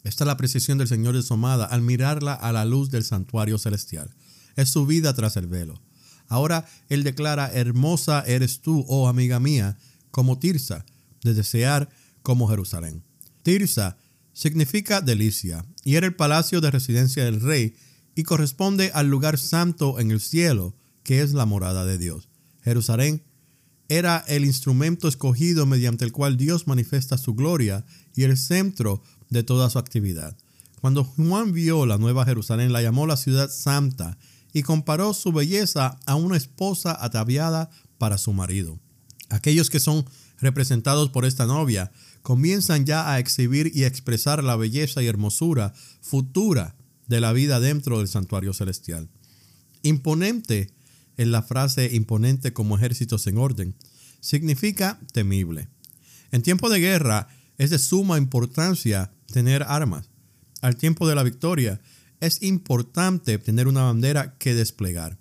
Esta 0.04 0.24
es 0.24 0.26
la 0.26 0.36
precisión 0.36 0.78
del 0.78 0.88
Señor 0.88 1.14
de 1.14 1.22
Somada 1.22 1.64
al 1.64 1.82
mirarla 1.82 2.34
a 2.34 2.52
la 2.52 2.64
luz 2.64 2.90
del 2.90 3.04
santuario 3.04 3.58
celestial. 3.58 4.10
Es 4.56 4.68
su 4.70 4.86
vida 4.86 5.14
tras 5.14 5.36
el 5.36 5.46
velo. 5.46 5.80
Ahora 6.28 6.66
Él 6.88 7.04
declara, 7.04 7.52
hermosa 7.52 8.22
eres 8.26 8.60
tú, 8.60 8.84
oh 8.88 9.08
amiga 9.08 9.38
mía, 9.38 9.78
como 10.10 10.38
Tirsa, 10.38 10.84
de 11.22 11.34
desear 11.34 11.88
como 12.22 12.48
Jerusalén. 12.48 13.02
Tirsa 13.42 13.96
significa 14.32 15.00
delicia 15.00 15.64
y 15.84 15.96
era 15.96 16.06
el 16.06 16.14
palacio 16.14 16.60
de 16.60 16.70
residencia 16.70 17.24
del 17.24 17.40
rey 17.40 17.76
y 18.14 18.24
corresponde 18.24 18.90
al 18.94 19.08
lugar 19.08 19.38
santo 19.38 20.00
en 20.00 20.10
el 20.10 20.20
cielo, 20.20 20.74
que 21.02 21.22
es 21.22 21.32
la 21.32 21.46
morada 21.46 21.84
de 21.84 21.98
Dios. 21.98 22.28
Jerusalén 22.62 23.22
era 23.88 24.24
el 24.28 24.44
instrumento 24.44 25.08
escogido 25.08 25.66
mediante 25.66 26.04
el 26.04 26.12
cual 26.12 26.36
Dios 26.36 26.66
manifiesta 26.66 27.18
su 27.18 27.34
gloria 27.34 27.84
y 28.14 28.22
el 28.22 28.36
centro 28.36 29.02
de 29.32 29.42
toda 29.42 29.70
su 29.70 29.78
actividad. 29.78 30.36
Cuando 30.80 31.04
Juan 31.04 31.52
vio 31.52 31.86
la 31.86 31.98
nueva 31.98 32.24
Jerusalén, 32.24 32.72
la 32.72 32.82
llamó 32.82 33.06
la 33.06 33.16
ciudad 33.16 33.50
santa 33.50 34.18
y 34.52 34.62
comparó 34.62 35.14
su 35.14 35.32
belleza 35.32 35.98
a 36.06 36.16
una 36.16 36.36
esposa 36.36 36.96
ataviada 37.00 37.70
para 37.98 38.18
su 38.18 38.32
marido. 38.32 38.78
Aquellos 39.30 39.70
que 39.70 39.80
son 39.80 40.04
representados 40.38 41.08
por 41.10 41.24
esta 41.24 41.46
novia 41.46 41.92
comienzan 42.22 42.84
ya 42.84 43.10
a 43.10 43.18
exhibir 43.18 43.72
y 43.74 43.84
expresar 43.84 44.44
la 44.44 44.56
belleza 44.56 45.02
y 45.02 45.06
hermosura 45.06 45.72
futura 46.00 46.76
de 47.06 47.20
la 47.20 47.32
vida 47.32 47.60
dentro 47.60 47.98
del 47.98 48.08
santuario 48.08 48.52
celestial. 48.52 49.08
Imponente 49.82 50.72
en 51.16 51.32
la 51.32 51.42
frase 51.42 51.90
imponente 51.94 52.52
como 52.52 52.76
ejércitos 52.76 53.26
en 53.26 53.38
orden, 53.38 53.74
significa 54.20 55.00
temible. 55.12 55.68
En 56.30 56.42
tiempo 56.42 56.70
de 56.70 56.80
guerra 56.80 57.28
es 57.58 57.70
de 57.70 57.78
suma 57.78 58.18
importancia 58.18 59.12
tener 59.32 59.64
armas. 59.64 60.10
Al 60.60 60.76
tiempo 60.76 61.08
de 61.08 61.16
la 61.16 61.24
victoria 61.24 61.80
es 62.20 62.42
importante 62.42 63.38
tener 63.38 63.66
una 63.66 63.82
bandera 63.82 64.36
que 64.38 64.54
desplegar. 64.54 65.18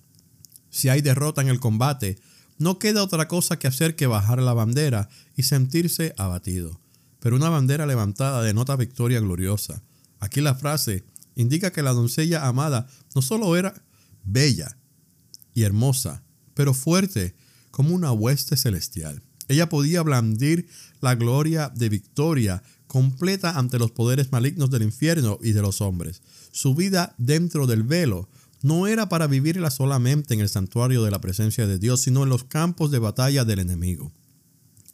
Si 0.69 0.89
hay 0.89 1.01
derrota 1.01 1.41
en 1.41 1.47
el 1.47 1.59
combate, 1.59 2.19
no 2.59 2.77
queda 2.77 3.03
otra 3.03 3.27
cosa 3.27 3.57
que 3.57 3.67
hacer 3.67 3.95
que 3.95 4.05
bajar 4.05 4.39
la 4.41 4.53
bandera 4.53 5.09
y 5.35 5.43
sentirse 5.43 6.13
abatido. 6.17 6.79
Pero 7.19 7.35
una 7.35 7.49
bandera 7.49 7.87
levantada 7.87 8.43
denota 8.43 8.75
victoria 8.75 9.19
gloriosa. 9.19 9.81
Aquí 10.19 10.41
la 10.41 10.53
frase 10.53 11.03
indica 11.35 11.71
que 11.71 11.81
la 11.81 11.93
doncella 11.93 12.47
amada 12.47 12.87
no 13.15 13.23
solo 13.23 13.55
era 13.55 13.73
bella, 14.23 14.77
y 15.53 15.63
hermosa, 15.63 16.23
pero 16.53 16.73
fuerte 16.73 17.35
como 17.71 17.95
una 17.95 18.11
hueste 18.11 18.57
celestial. 18.57 19.21
Ella 19.47 19.69
podía 19.69 20.01
blandir 20.01 20.69
la 21.01 21.15
gloria 21.15 21.69
de 21.69 21.89
victoria 21.89 22.63
completa 22.91 23.57
ante 23.57 23.79
los 23.79 23.91
poderes 23.91 24.33
malignos 24.33 24.69
del 24.69 24.81
infierno 24.81 25.39
y 25.41 25.53
de 25.53 25.61
los 25.61 25.79
hombres. 25.79 26.21
Su 26.51 26.75
vida 26.75 27.15
dentro 27.17 27.65
del 27.65 27.83
velo 27.83 28.27
no 28.63 28.85
era 28.85 29.07
para 29.07 29.27
vivirla 29.27 29.71
solamente 29.71 30.33
en 30.33 30.41
el 30.41 30.49
santuario 30.49 31.01
de 31.01 31.09
la 31.09 31.21
presencia 31.21 31.65
de 31.67 31.79
Dios, 31.79 32.01
sino 32.01 32.23
en 32.23 32.27
los 32.27 32.43
campos 32.43 32.91
de 32.91 32.99
batalla 32.99 33.45
del 33.45 33.59
enemigo. 33.59 34.11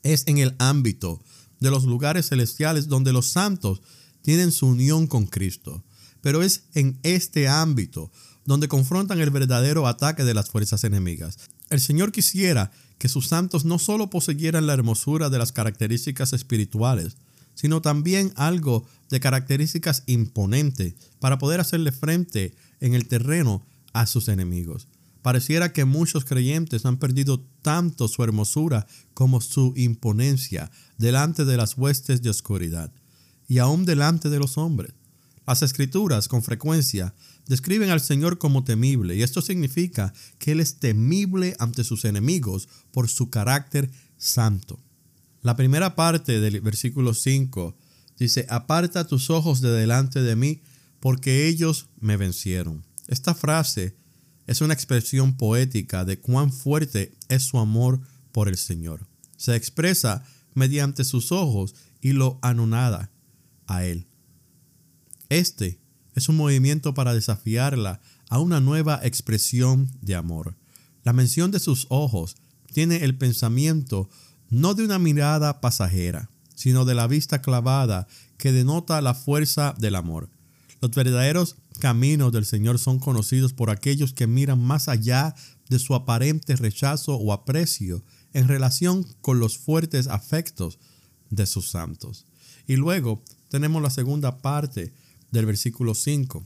Es 0.04 0.26
en 0.28 0.38
el 0.38 0.56
ámbito 0.60 1.24
de 1.60 1.72
los 1.72 1.86
lugares 1.86 2.30
celestiales 2.30 2.88
donde 2.88 3.14
los 3.14 3.30
santos 3.30 3.82
tienen 4.22 4.52
su 4.52 4.68
unión 4.68 5.08
con 5.08 5.26
Cristo. 5.26 5.84
Pero 6.22 6.44
es 6.44 6.66
en 6.76 7.00
este 7.02 7.48
ámbito 7.48 8.12
donde 8.46 8.68
confrontan 8.68 9.22
el 9.22 9.32
verdadero 9.32 9.88
ataque 9.88 10.24
de 10.24 10.36
las 10.36 10.52
fuerzas 10.52 10.84
enemigas. 10.84 11.40
El 11.72 11.80
Señor 11.80 12.12
quisiera 12.12 12.70
que 13.00 13.10
sus 13.10 13.26
santos 13.26 13.66
no 13.66 13.80
solo 13.80 14.12
poseyeran 14.12 14.68
la 14.68 14.74
hermosura 14.74 15.32
de 15.32 15.40
las 15.40 15.52
características 15.52 16.34
espirituales, 16.34 17.18
sino 17.58 17.82
también 17.82 18.32
algo 18.36 18.86
de 19.10 19.20
características 19.20 20.04
imponentes 20.06 20.94
para 21.20 21.40
poder 21.40 21.60
hacerle 21.60 21.92
frente 21.92 22.56
en 22.80 22.94
el 22.94 23.08
terreno 23.08 23.66
a 23.94 24.06
sus 24.06 24.28
enemigos. 24.28 24.88
Pareciera 25.24 25.74
que 25.74 25.84
muchos 25.84 26.24
creyentes 26.24 26.86
han 26.86 26.98
perdido 26.98 27.44
tanto 27.64 28.08
su 28.08 28.24
hermosura 28.24 28.86
como 29.16 29.42
su 29.42 29.74
imponencia 29.76 30.70
delante 31.00 31.46
de 31.46 31.58
las 31.58 31.78
huestes 31.78 32.22
de 32.22 32.30
oscuridad 32.30 32.94
y 33.48 33.58
aún 33.58 33.86
delante 33.86 34.30
de 34.30 34.38
los 34.38 34.60
hombres. 34.60 34.94
Las 35.48 35.64
escrituras 35.64 36.28
con 36.28 36.44
frecuencia 36.44 37.16
describen 37.48 37.90
al 37.90 38.02
Señor 38.02 38.38
como 38.38 38.66
temible 38.66 39.16
y 39.16 39.24
esto 39.24 39.42
significa 39.42 40.14
que 40.38 40.52
Él 40.52 40.60
es 40.60 40.76
temible 40.76 41.56
ante 41.58 41.84
sus 41.84 42.06
enemigos 42.06 42.70
por 42.92 43.10
su 43.10 43.32
carácter 43.32 43.90
santo. 44.18 44.80
La 45.48 45.56
primera 45.56 45.96
parte 45.96 46.42
del 46.42 46.60
versículo 46.60 47.14
5 47.14 47.78
dice, 48.20 48.46
aparta 48.50 49.08
tus 49.08 49.30
ojos 49.30 49.62
de 49.62 49.70
delante 49.70 50.22
de 50.22 50.36
mí 50.36 50.62
porque 51.00 51.48
ellos 51.48 51.88
me 52.02 52.18
vencieron. 52.18 52.86
Esta 53.08 53.34
frase 53.34 53.96
es 54.46 54.60
una 54.60 54.74
expresión 54.74 55.38
poética 55.38 56.04
de 56.04 56.20
cuán 56.20 56.52
fuerte 56.52 57.14
es 57.30 57.44
su 57.44 57.60
amor 57.60 58.02
por 58.34 58.50
el 58.50 58.58
Señor. 58.58 59.08
Se 59.38 59.56
expresa 59.56 60.26
mediante 60.54 61.06
sus 61.06 61.32
ojos 61.32 61.76
y 62.02 62.12
lo 62.12 62.40
anonada 62.42 63.14
a 63.68 63.86
Él. 63.86 64.06
Este 65.30 65.80
es 66.14 66.28
un 66.28 66.36
movimiento 66.36 66.94
para 66.94 67.14
desafiarla 67.14 68.02
a 68.28 68.40
una 68.40 68.60
nueva 68.60 69.00
expresión 69.02 69.90
de 70.02 70.16
amor. 70.16 70.58
La 71.06 71.14
mención 71.14 71.52
de 71.52 71.62
sus 71.62 71.88
ojos 71.88 72.36
tiene 72.74 73.06
el 73.06 73.18
pensamiento 73.18 74.10
no 74.50 74.74
de 74.74 74.86
una 74.86 75.00
mirada 75.00 75.62
pasajera, 75.62 76.30
sino 76.56 76.86
de 76.86 76.96
la 76.96 77.08
vista 77.08 77.42
clavada 77.42 78.08
que 78.38 78.52
denota 78.52 79.02
la 79.02 79.14
fuerza 79.14 79.76
del 79.78 79.96
amor. 79.96 80.30
Los 80.82 80.92
verdaderos 80.92 81.56
caminos 81.80 82.32
del 82.32 82.46
Señor 82.46 82.80
son 82.80 83.00
conocidos 83.00 83.54
por 83.54 83.70
aquellos 83.70 84.14
que 84.14 84.28
miran 84.28 84.62
más 84.62 84.88
allá 84.88 85.36
de 85.70 85.80
su 85.80 85.96
aparente 85.96 86.56
rechazo 86.56 87.16
o 87.16 87.34
aprecio 87.34 88.04
en 88.34 88.48
relación 88.48 89.06
con 89.22 89.40
los 89.40 89.58
fuertes 89.58 90.08
afectos 90.08 90.80
de 91.30 91.46
sus 91.46 91.70
santos. 91.70 92.26
Y 92.68 92.76
luego 92.76 93.24
tenemos 93.50 93.82
la 93.82 93.90
segunda 93.90 94.40
parte 94.40 94.94
del 95.32 95.46
versículo 95.46 95.96
5, 95.96 96.46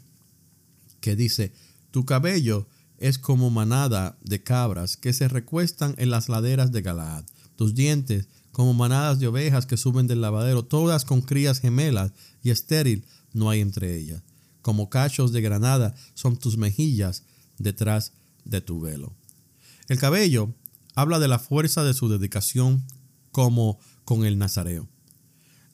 que 1.00 1.16
dice, 1.16 1.52
tu 1.92 2.06
cabello 2.06 2.68
es 2.98 3.18
como 3.18 3.50
manada 3.50 4.18
de 4.22 4.44
cabras 4.44 4.98
que 4.98 5.14
se 5.14 5.28
recuestan 5.28 5.96
en 5.98 6.12
las 6.12 6.30
laderas 6.30 6.72
de 6.72 6.82
Galaad, 6.82 7.26
tus 7.62 7.76
dientes 7.76 8.28
como 8.52 8.74
manadas 8.74 9.20
de 9.20 9.28
ovejas 9.28 9.68
que 9.68 9.78
suben 9.78 10.08
del 10.08 10.20
lavadero, 10.20 10.66
todas 10.66 11.06
con 11.06 11.22
crías 11.22 11.60
gemelas 11.60 12.12
y 12.42 12.50
estéril 12.50 13.06
no 13.34 13.52
hay 13.52 13.60
entre 13.60 13.96
ellas. 13.96 14.24
Como 14.64 14.90
cachos 14.90 15.32
de 15.32 15.42
granada 15.42 15.94
son 16.16 16.38
tus 16.38 16.58
mejillas 16.58 17.22
detrás 17.60 18.14
de 18.46 18.62
tu 18.62 18.82
velo. 18.82 19.14
El 19.90 20.00
cabello 20.00 20.56
habla 20.96 21.20
de 21.20 21.28
la 21.28 21.38
fuerza 21.38 21.84
de 21.84 21.94
su 21.94 22.10
dedicación 22.10 22.84
como 23.32 23.78
con 24.06 24.26
el 24.26 24.40
nazareo. 24.40 24.90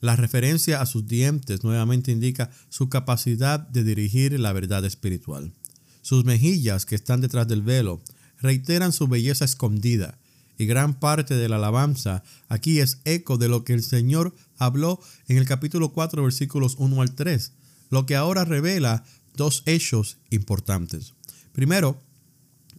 La 0.02 0.14
referencia 0.14 0.82
a 0.82 0.84
sus 0.84 1.08
dientes 1.08 1.64
nuevamente 1.64 2.12
indica 2.12 2.50
su 2.68 2.90
capacidad 2.90 3.60
de 3.60 3.82
dirigir 3.82 4.38
la 4.38 4.52
verdad 4.52 4.84
espiritual. 4.84 5.54
Sus 6.02 6.26
mejillas, 6.26 6.84
que 6.84 6.96
están 6.96 7.22
detrás 7.22 7.48
del 7.48 7.62
velo, 7.62 8.02
reiteran 8.40 8.92
su 8.92 9.08
belleza 9.08 9.46
escondida, 9.46 10.18
y 10.58 10.66
gran 10.66 10.98
parte 10.98 11.36
de 11.36 11.48
la 11.48 11.56
alabanza 11.56 12.24
aquí 12.48 12.80
es 12.80 12.98
eco 13.04 13.38
de 13.38 13.48
lo 13.48 13.64
que 13.64 13.72
el 13.72 13.82
Señor 13.82 14.34
habló 14.58 15.00
en 15.28 15.38
el 15.38 15.46
capítulo 15.46 15.92
4, 15.92 16.22
versículos 16.22 16.74
1 16.78 17.00
al 17.00 17.14
3, 17.14 17.52
lo 17.90 18.04
que 18.04 18.16
ahora 18.16 18.44
revela 18.44 19.04
dos 19.36 19.62
hechos 19.66 20.18
importantes. 20.30 21.14
Primero, 21.52 22.02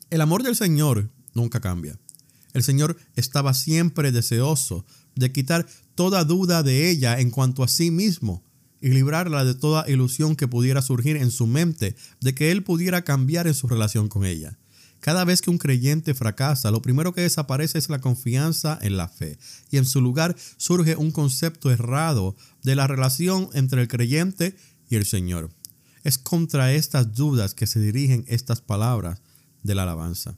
el 0.10 0.22
amor 0.22 0.44
del 0.44 0.56
Señor 0.56 1.10
nunca 1.34 1.62
cambia. 1.62 1.98
El 2.54 2.64
Señor 2.64 2.98
estaba 3.16 3.54
siempre 3.54 4.12
deseoso 4.12 4.86
de 5.16 5.32
quitar 5.32 5.66
toda 5.96 6.26
duda 6.26 6.64
de 6.64 6.90
ella 6.90 7.20
en 7.20 7.32
cuanto 7.32 7.64
a 7.64 7.68
sí 7.68 7.92
mismo 7.92 8.44
y 8.82 8.90
librarla 8.90 9.46
de 9.46 9.56
toda 9.56 9.90
ilusión 9.90 10.36
que 10.36 10.48
pudiera 10.48 10.82
surgir 10.82 11.18
en 11.18 11.32
su 11.32 11.48
mente 11.48 11.96
de 12.20 12.34
que 12.34 12.52
Él 12.52 12.64
pudiera 12.64 13.04
cambiar 13.04 13.48
en 13.48 13.54
su 13.54 13.68
relación 13.68 14.08
con 14.08 14.26
ella. 14.26 14.58
Cada 15.00 15.24
vez 15.24 15.42
que 15.42 15.50
un 15.50 15.58
creyente 15.58 16.14
fracasa, 16.14 16.72
lo 16.72 16.82
primero 16.82 17.14
que 17.14 17.22
desaparece 17.22 17.78
es 17.78 17.90
la 17.90 18.00
confianza 18.00 18.78
en 18.82 18.98
la 18.98 19.08
fe 19.08 19.38
y 19.72 19.78
en 19.78 19.86
su 19.86 20.02
lugar 20.02 20.36
surge 20.58 20.96
un 20.96 21.12
concepto 21.12 21.72
errado 21.72 22.36
de 22.64 22.76
la 22.76 22.86
relación 22.86 23.50
entre 23.54 23.82
el 23.82 23.88
creyente 23.88 24.58
y 24.90 24.98
el 24.98 25.06
Señor. 25.06 25.52
Es 26.04 26.18
contra 26.18 26.74
estas 26.74 27.14
dudas 27.14 27.54
que 27.54 27.68
se 27.68 27.80
dirigen 27.80 28.26
estas 28.28 28.62
palabras 28.62 29.22
de 29.64 29.76
la 29.76 29.84
alabanza. 29.84 30.36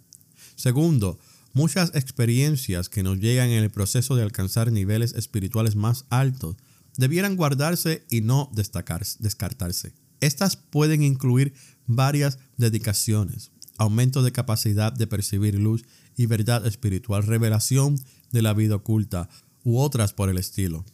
Segundo, 0.55 1.19
muchas 1.53 1.91
experiencias 1.95 2.89
que 2.89 3.03
nos 3.03 3.19
llegan 3.19 3.49
en 3.49 3.63
el 3.63 3.71
proceso 3.71 4.15
de 4.15 4.23
alcanzar 4.23 4.71
niveles 4.71 5.13
espirituales 5.13 5.75
más 5.75 6.05
altos 6.09 6.55
debieran 6.97 7.35
guardarse 7.35 8.05
y 8.09 8.21
no 8.21 8.51
descartarse. 8.53 9.93
Estas 10.19 10.55
pueden 10.55 11.01
incluir 11.01 11.53
varias 11.87 12.37
dedicaciones, 12.57 13.50
aumento 13.81 14.21
de 14.21 14.31
capacidad 14.31 14.93
de 14.93 15.07
percibir 15.07 15.55
luz 15.55 15.83
y 16.15 16.27
verdad 16.27 16.65
espiritual, 16.67 17.23
revelación 17.23 17.99
de 18.31 18.43
la 18.43 18.53
vida 18.53 18.75
oculta 18.75 19.27
u 19.63 19.79
otras 19.79 20.13
por 20.13 20.29
el 20.29 20.37
estilo. 20.37 20.85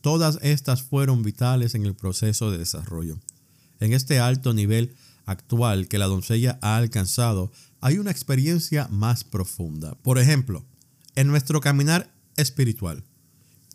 Todas 0.00 0.38
estas 0.42 0.82
fueron 0.82 1.22
vitales 1.22 1.74
en 1.74 1.84
el 1.84 1.94
proceso 1.94 2.50
de 2.50 2.58
desarrollo. 2.58 3.18
En 3.78 3.92
este 3.92 4.20
alto 4.20 4.54
nivel 4.54 4.94
actual 5.26 5.88
que 5.88 5.98
la 5.98 6.06
doncella 6.06 6.58
ha 6.62 6.76
alcanzado, 6.76 7.52
hay 7.80 7.98
una 7.98 8.10
experiencia 8.10 8.88
más 8.88 9.24
profunda. 9.24 9.94
Por 9.96 10.18
ejemplo, 10.18 10.64
en 11.14 11.28
nuestro 11.28 11.60
caminar 11.60 12.10
espiritual, 12.36 13.04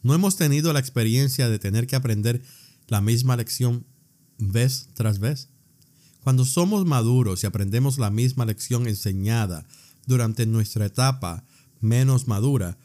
¿no 0.02 0.16
hemos 0.16 0.38
tenido 0.38 0.74
la 0.74 0.80
experiencia 0.80 1.50
de 1.50 1.60
tener 1.60 1.86
que 1.86 1.96
aprender 1.96 2.42
la 2.88 3.00
misma 3.00 3.38
lección 3.38 3.86
vez 4.40 4.90
tras 4.96 5.20
vez? 5.20 5.50
Cuando 6.24 6.46
somos 6.46 6.86
maduros 6.86 7.44
y 7.44 7.48
aprendemos 7.48 7.98
la 7.98 8.10
misma 8.10 8.46
lección 8.46 8.88
enseñada 8.88 9.66
durante 10.06 10.46
nuestra 10.46 10.86
etapa 10.86 11.44
menos 11.82 12.28
madura, 12.28 12.78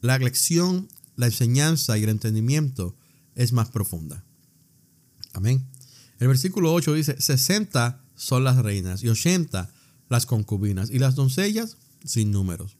la 0.00 0.18
lección, 0.18 0.88
la 1.16 1.26
enseñanza 1.26 1.98
y 1.98 2.04
el 2.04 2.08
entendimiento 2.08 2.96
es 3.34 3.52
más 3.52 3.68
profunda. 3.68 4.24
Amén. 5.34 5.66
El 6.18 6.28
versículo 6.28 6.72
8 6.72 6.94
dice, 6.94 7.20
60 7.20 8.00
son 8.16 8.44
las 8.44 8.56
reinas 8.56 9.02
y 9.02 9.08
80 9.08 9.70
las 10.08 10.24
concubinas 10.24 10.90
y 10.90 10.98
las 10.98 11.14
doncellas 11.14 11.76
sin 12.04 12.30
números. 12.30 12.76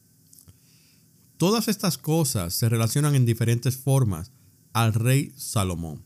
Todas 1.36 1.68
estas 1.68 1.98
cosas 1.98 2.54
se 2.54 2.68
relacionan 2.68 3.14
en 3.14 3.26
diferentes 3.26 3.76
formas 3.76 4.32
al 4.72 4.94
rey 4.94 5.32
Salomón. 5.36 6.02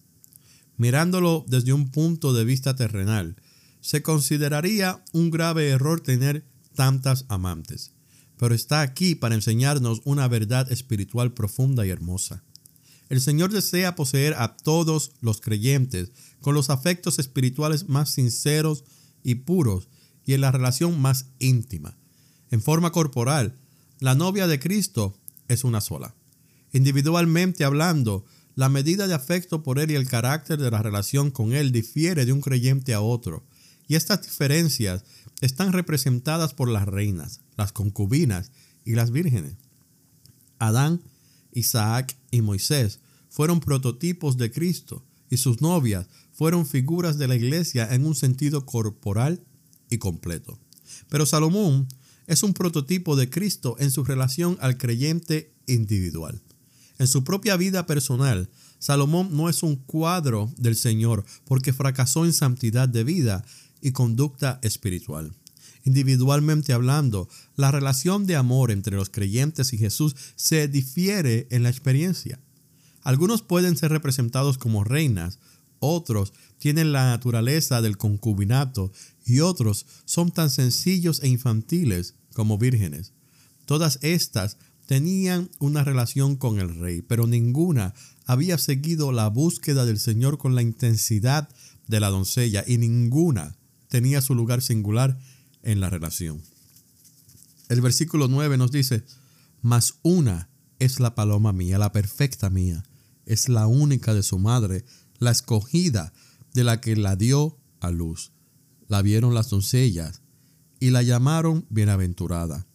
Mirándolo 0.76 1.44
desde 1.48 1.72
un 1.72 1.90
punto 1.90 2.32
de 2.32 2.44
vista 2.44 2.74
terrenal, 2.74 3.36
se 3.82 4.00
consideraría 4.02 5.04
un 5.12 5.30
grave 5.30 5.68
error 5.68 6.00
tener 6.00 6.46
tantas 6.74 7.26
amantes, 7.28 7.92
pero 8.38 8.54
está 8.54 8.80
aquí 8.80 9.14
para 9.14 9.34
enseñarnos 9.34 10.00
una 10.04 10.26
verdad 10.28 10.70
espiritual 10.72 11.34
profunda 11.34 11.84
y 11.84 11.90
hermosa. 11.90 12.42
El 13.10 13.20
Señor 13.20 13.52
desea 13.52 13.94
poseer 13.94 14.34
a 14.38 14.56
todos 14.56 15.12
los 15.20 15.40
creyentes 15.40 16.12
con 16.40 16.54
los 16.54 16.70
afectos 16.70 17.18
espirituales 17.18 17.88
más 17.88 18.08
sinceros 18.08 18.84
y 19.22 19.34
puros 19.34 19.88
y 20.24 20.32
en 20.32 20.40
la 20.40 20.52
relación 20.52 20.98
más 20.98 21.26
íntima. 21.38 21.98
En 22.50 22.62
forma 22.62 22.92
corporal, 22.92 23.58
la 23.98 24.14
novia 24.14 24.46
de 24.46 24.58
Cristo 24.58 25.18
es 25.48 25.64
una 25.64 25.80
sola. 25.80 26.14
Individualmente 26.72 27.64
hablando, 27.64 28.24
la 28.54 28.68
medida 28.68 29.06
de 29.06 29.14
afecto 29.14 29.62
por 29.62 29.78
Él 29.78 29.90
y 29.90 29.94
el 29.94 30.08
carácter 30.08 30.58
de 30.58 30.70
la 30.70 30.82
relación 30.82 31.30
con 31.30 31.52
Él 31.52 31.72
difiere 31.72 32.24
de 32.24 32.32
un 32.32 32.40
creyente 32.40 32.94
a 32.94 33.00
otro, 33.00 33.44
y 33.92 33.94
estas 33.94 34.22
diferencias 34.22 35.04
están 35.42 35.74
representadas 35.74 36.54
por 36.54 36.70
las 36.70 36.88
reinas, 36.88 37.42
las 37.58 37.72
concubinas 37.72 38.50
y 38.86 38.92
las 38.92 39.10
vírgenes. 39.10 39.56
Adán, 40.58 41.02
Isaac 41.52 42.16
y 42.30 42.40
Moisés 42.40 43.00
fueron 43.28 43.60
prototipos 43.60 44.38
de 44.38 44.50
Cristo 44.50 45.04
y 45.28 45.36
sus 45.36 45.60
novias 45.60 46.06
fueron 46.32 46.64
figuras 46.64 47.18
de 47.18 47.28
la 47.28 47.36
iglesia 47.36 47.92
en 47.92 48.06
un 48.06 48.14
sentido 48.14 48.64
corporal 48.64 49.44
y 49.90 49.98
completo. 49.98 50.58
Pero 51.10 51.26
Salomón 51.26 51.86
es 52.26 52.42
un 52.42 52.54
prototipo 52.54 53.14
de 53.14 53.28
Cristo 53.28 53.76
en 53.78 53.90
su 53.90 54.04
relación 54.04 54.56
al 54.62 54.78
creyente 54.78 55.52
individual. 55.66 56.40
En 56.98 57.08
su 57.08 57.24
propia 57.24 57.58
vida 57.58 57.84
personal, 57.84 58.48
Salomón 58.78 59.36
no 59.36 59.50
es 59.50 59.62
un 59.62 59.76
cuadro 59.76 60.50
del 60.56 60.76
Señor 60.76 61.26
porque 61.44 61.74
fracasó 61.74 62.24
en 62.24 62.32
santidad 62.32 62.88
de 62.88 63.04
vida 63.04 63.44
y 63.82 63.92
conducta 63.92 64.58
espiritual. 64.62 65.34
Individualmente 65.84 66.72
hablando, 66.72 67.28
la 67.56 67.70
relación 67.70 68.26
de 68.26 68.36
amor 68.36 68.70
entre 68.70 68.96
los 68.96 69.10
creyentes 69.10 69.72
y 69.72 69.78
Jesús 69.78 70.14
se 70.36 70.68
difiere 70.68 71.48
en 71.50 71.64
la 71.64 71.70
experiencia. 71.70 72.40
Algunos 73.02 73.42
pueden 73.42 73.76
ser 73.76 73.90
representados 73.90 74.58
como 74.58 74.84
reinas, 74.84 75.40
otros 75.80 76.32
tienen 76.58 76.92
la 76.92 77.06
naturaleza 77.06 77.82
del 77.82 77.98
concubinato 77.98 78.92
y 79.26 79.40
otros 79.40 79.86
son 80.04 80.30
tan 80.30 80.50
sencillos 80.50 81.20
e 81.24 81.28
infantiles 81.28 82.14
como 82.32 82.58
vírgenes. 82.58 83.12
Todas 83.66 83.98
estas 84.02 84.58
tenían 84.86 85.50
una 85.58 85.82
relación 85.82 86.36
con 86.36 86.60
el 86.60 86.76
rey, 86.76 87.02
pero 87.02 87.26
ninguna 87.26 87.94
había 88.24 88.58
seguido 88.58 89.10
la 89.10 89.28
búsqueda 89.28 89.84
del 89.84 89.98
Señor 89.98 90.38
con 90.38 90.54
la 90.54 90.62
intensidad 90.62 91.48
de 91.88 91.98
la 91.98 92.10
doncella 92.10 92.64
y 92.64 92.78
ninguna 92.78 93.56
tenía 93.92 94.22
su 94.22 94.34
lugar 94.34 94.62
singular 94.62 95.18
en 95.62 95.80
la 95.80 95.90
relación. 95.90 96.40
El 97.68 97.82
versículo 97.82 98.26
9 98.26 98.56
nos 98.56 98.72
dice, 98.72 99.04
mas 99.60 99.96
una 100.00 100.48
es 100.78 100.98
la 100.98 101.14
paloma 101.14 101.52
mía, 101.52 101.76
la 101.76 101.92
perfecta 101.92 102.48
mía, 102.48 102.84
es 103.26 103.50
la 103.50 103.66
única 103.66 104.14
de 104.14 104.22
su 104.22 104.38
madre, 104.38 104.86
la 105.18 105.30
escogida 105.30 106.14
de 106.54 106.64
la 106.64 106.80
que 106.80 106.96
la 106.96 107.16
dio 107.16 107.58
a 107.80 107.90
luz. 107.90 108.32
La 108.88 109.02
vieron 109.02 109.34
las 109.34 109.50
doncellas 109.50 110.22
y 110.80 110.88
la 110.88 111.02
llamaron 111.02 111.66
bienaventurada, 111.68 112.66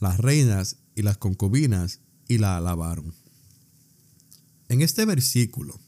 las 0.00 0.16
reinas 0.16 0.78
y 0.94 1.02
las 1.02 1.18
concubinas 1.18 2.00
y 2.26 2.38
la 2.38 2.56
alabaron. 2.56 3.12
En 4.70 4.80
este 4.80 5.04
versículo, 5.04 5.78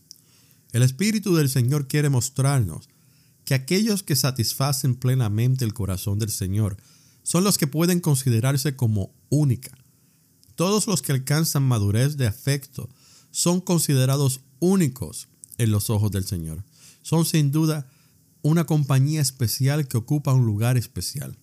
el 0.72 0.82
Espíritu 0.82 1.34
del 1.34 1.48
Señor 1.48 1.88
quiere 1.88 2.10
mostrarnos 2.10 2.90
que 3.46 3.54
aquellos 3.54 4.02
que 4.02 4.16
satisfacen 4.16 4.96
plenamente 4.96 5.64
el 5.64 5.72
corazón 5.72 6.18
del 6.18 6.30
Señor 6.30 6.76
son 7.22 7.44
los 7.44 7.58
que 7.58 7.68
pueden 7.68 8.00
considerarse 8.00 8.74
como 8.74 9.14
única. 9.30 9.78
Todos 10.56 10.88
los 10.88 11.00
que 11.00 11.12
alcanzan 11.12 11.62
madurez 11.62 12.16
de 12.16 12.26
afecto 12.26 12.90
son 13.30 13.60
considerados 13.60 14.40
únicos 14.58 15.28
en 15.58 15.70
los 15.70 15.90
ojos 15.90 16.10
del 16.10 16.24
Señor. 16.24 16.64
Son 17.02 17.24
sin 17.24 17.52
duda 17.52 17.88
una 18.42 18.66
compañía 18.66 19.20
especial 19.20 19.86
que 19.86 19.96
ocupa 19.96 20.32
un 20.32 20.44
lugar 20.44 20.76
especial. 20.76 21.38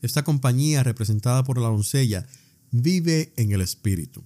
Esta 0.00 0.24
compañía, 0.24 0.82
representada 0.82 1.44
por 1.44 1.58
la 1.58 1.68
doncella, 1.68 2.26
vive 2.70 3.34
en 3.36 3.52
el 3.52 3.60
Espíritu. 3.60 4.24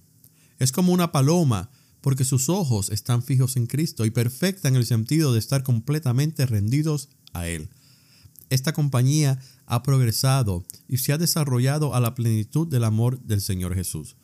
Es 0.59 0.71
como 0.71 0.93
una 0.93 1.11
paloma 1.11 1.71
porque 1.99 2.23
sus 2.23 2.47
ojos 2.47 2.89
están 2.89 3.21
fijos 3.21 3.57
en 3.57 3.67
Cristo 3.67 4.05
y 4.05 4.11
perfecta 4.11 4.69
en 4.69 4.77
el 4.77 4.85
sentido 4.85 5.33
de 5.33 5.39
estar 5.39 5.63
completamente 5.63 6.45
rendidos 6.45 7.09
a 7.33 7.47
Él. 7.47 7.69
Esta 8.49 8.73
compañía 8.73 9.39
ha 9.65 9.83
progresado 9.83 10.63
y 10.87 10.97
se 10.97 11.11
ha 11.13 11.17
desarrollado 11.17 11.93
a 11.93 11.99
la 11.99 12.15
plenitud 12.15 12.67
del 12.67 12.85
amor 12.85 13.19
del 13.21 13.41
Señor 13.41 13.75
Jesús. 13.75 14.15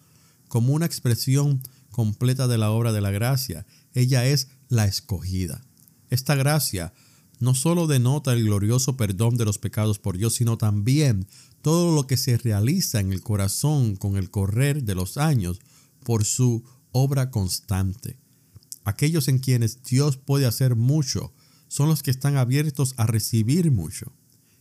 Como 0.48 0.74
una 0.74 0.86
expresión 0.86 1.62
completa 1.92 2.48
de 2.48 2.58
la 2.58 2.72
obra 2.72 2.92
de 2.94 3.02
la 3.02 3.12
gracia, 3.12 3.66
ella 3.94 4.26
es 4.26 4.48
la 4.70 4.86
escogida. 4.86 5.62
Esta 6.10 6.36
gracia 6.36 6.94
no 7.40 7.56
solo 7.56 7.88
denota 7.88 8.34
el 8.34 8.46
glorioso 8.46 8.96
perdón 8.96 9.36
de 9.36 9.46
los 9.46 9.58
pecados 9.58 10.00
por 10.00 10.18
Dios, 10.18 10.36
sino 10.36 10.58
también 10.58 11.28
todo 11.62 11.94
lo 11.94 12.08
que 12.08 12.18
se 12.18 12.38
realiza 12.38 13.00
en 13.00 13.12
el 13.12 13.22
corazón 13.22 13.96
con 13.96 14.16
el 14.16 14.30
correr 14.30 14.84
de 14.84 14.96
los 14.96 15.18
años 15.18 15.60
por 16.04 16.24
su 16.24 16.64
obra 16.92 17.32
constante. 17.32 18.18
Aquellos 18.86 19.28
en 19.28 19.40
quienes 19.40 19.84
Dios 19.84 20.18
puede 20.18 20.46
hacer 20.46 20.76
mucho 20.76 21.34
son 21.74 21.90
los 21.90 22.04
que 22.04 22.12
están 22.12 22.38
abiertos 22.38 22.94
a 22.98 23.08
recibir 23.08 23.72
mucho. 23.72 24.14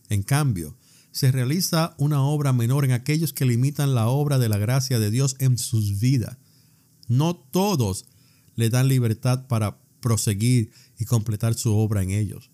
En 0.09 0.23
cambio, 0.23 0.75
se 1.11 1.31
realiza 1.31 1.93
una 1.99 2.23
obra 2.23 2.53
menor 2.53 2.85
en 2.85 2.91
aquellos 2.91 3.33
que 3.33 3.45
limitan 3.45 3.93
la 3.93 4.07
obra 4.07 4.39
de 4.39 4.49
la 4.49 4.57
gracia 4.57 4.97
de 4.97 5.11
Dios 5.11 5.35
en 5.37 5.59
sus 5.59 5.99
vidas. 5.99 6.39
No 7.07 7.35
todos 7.35 8.05
le 8.55 8.71
dan 8.71 8.87
libertad 8.87 9.45
para 9.45 9.79
proseguir 9.99 10.71
y 10.97 11.05
completar 11.05 11.53
su 11.53 11.75
obra 11.75 12.01
en 12.01 12.09
ellos. 12.09 12.49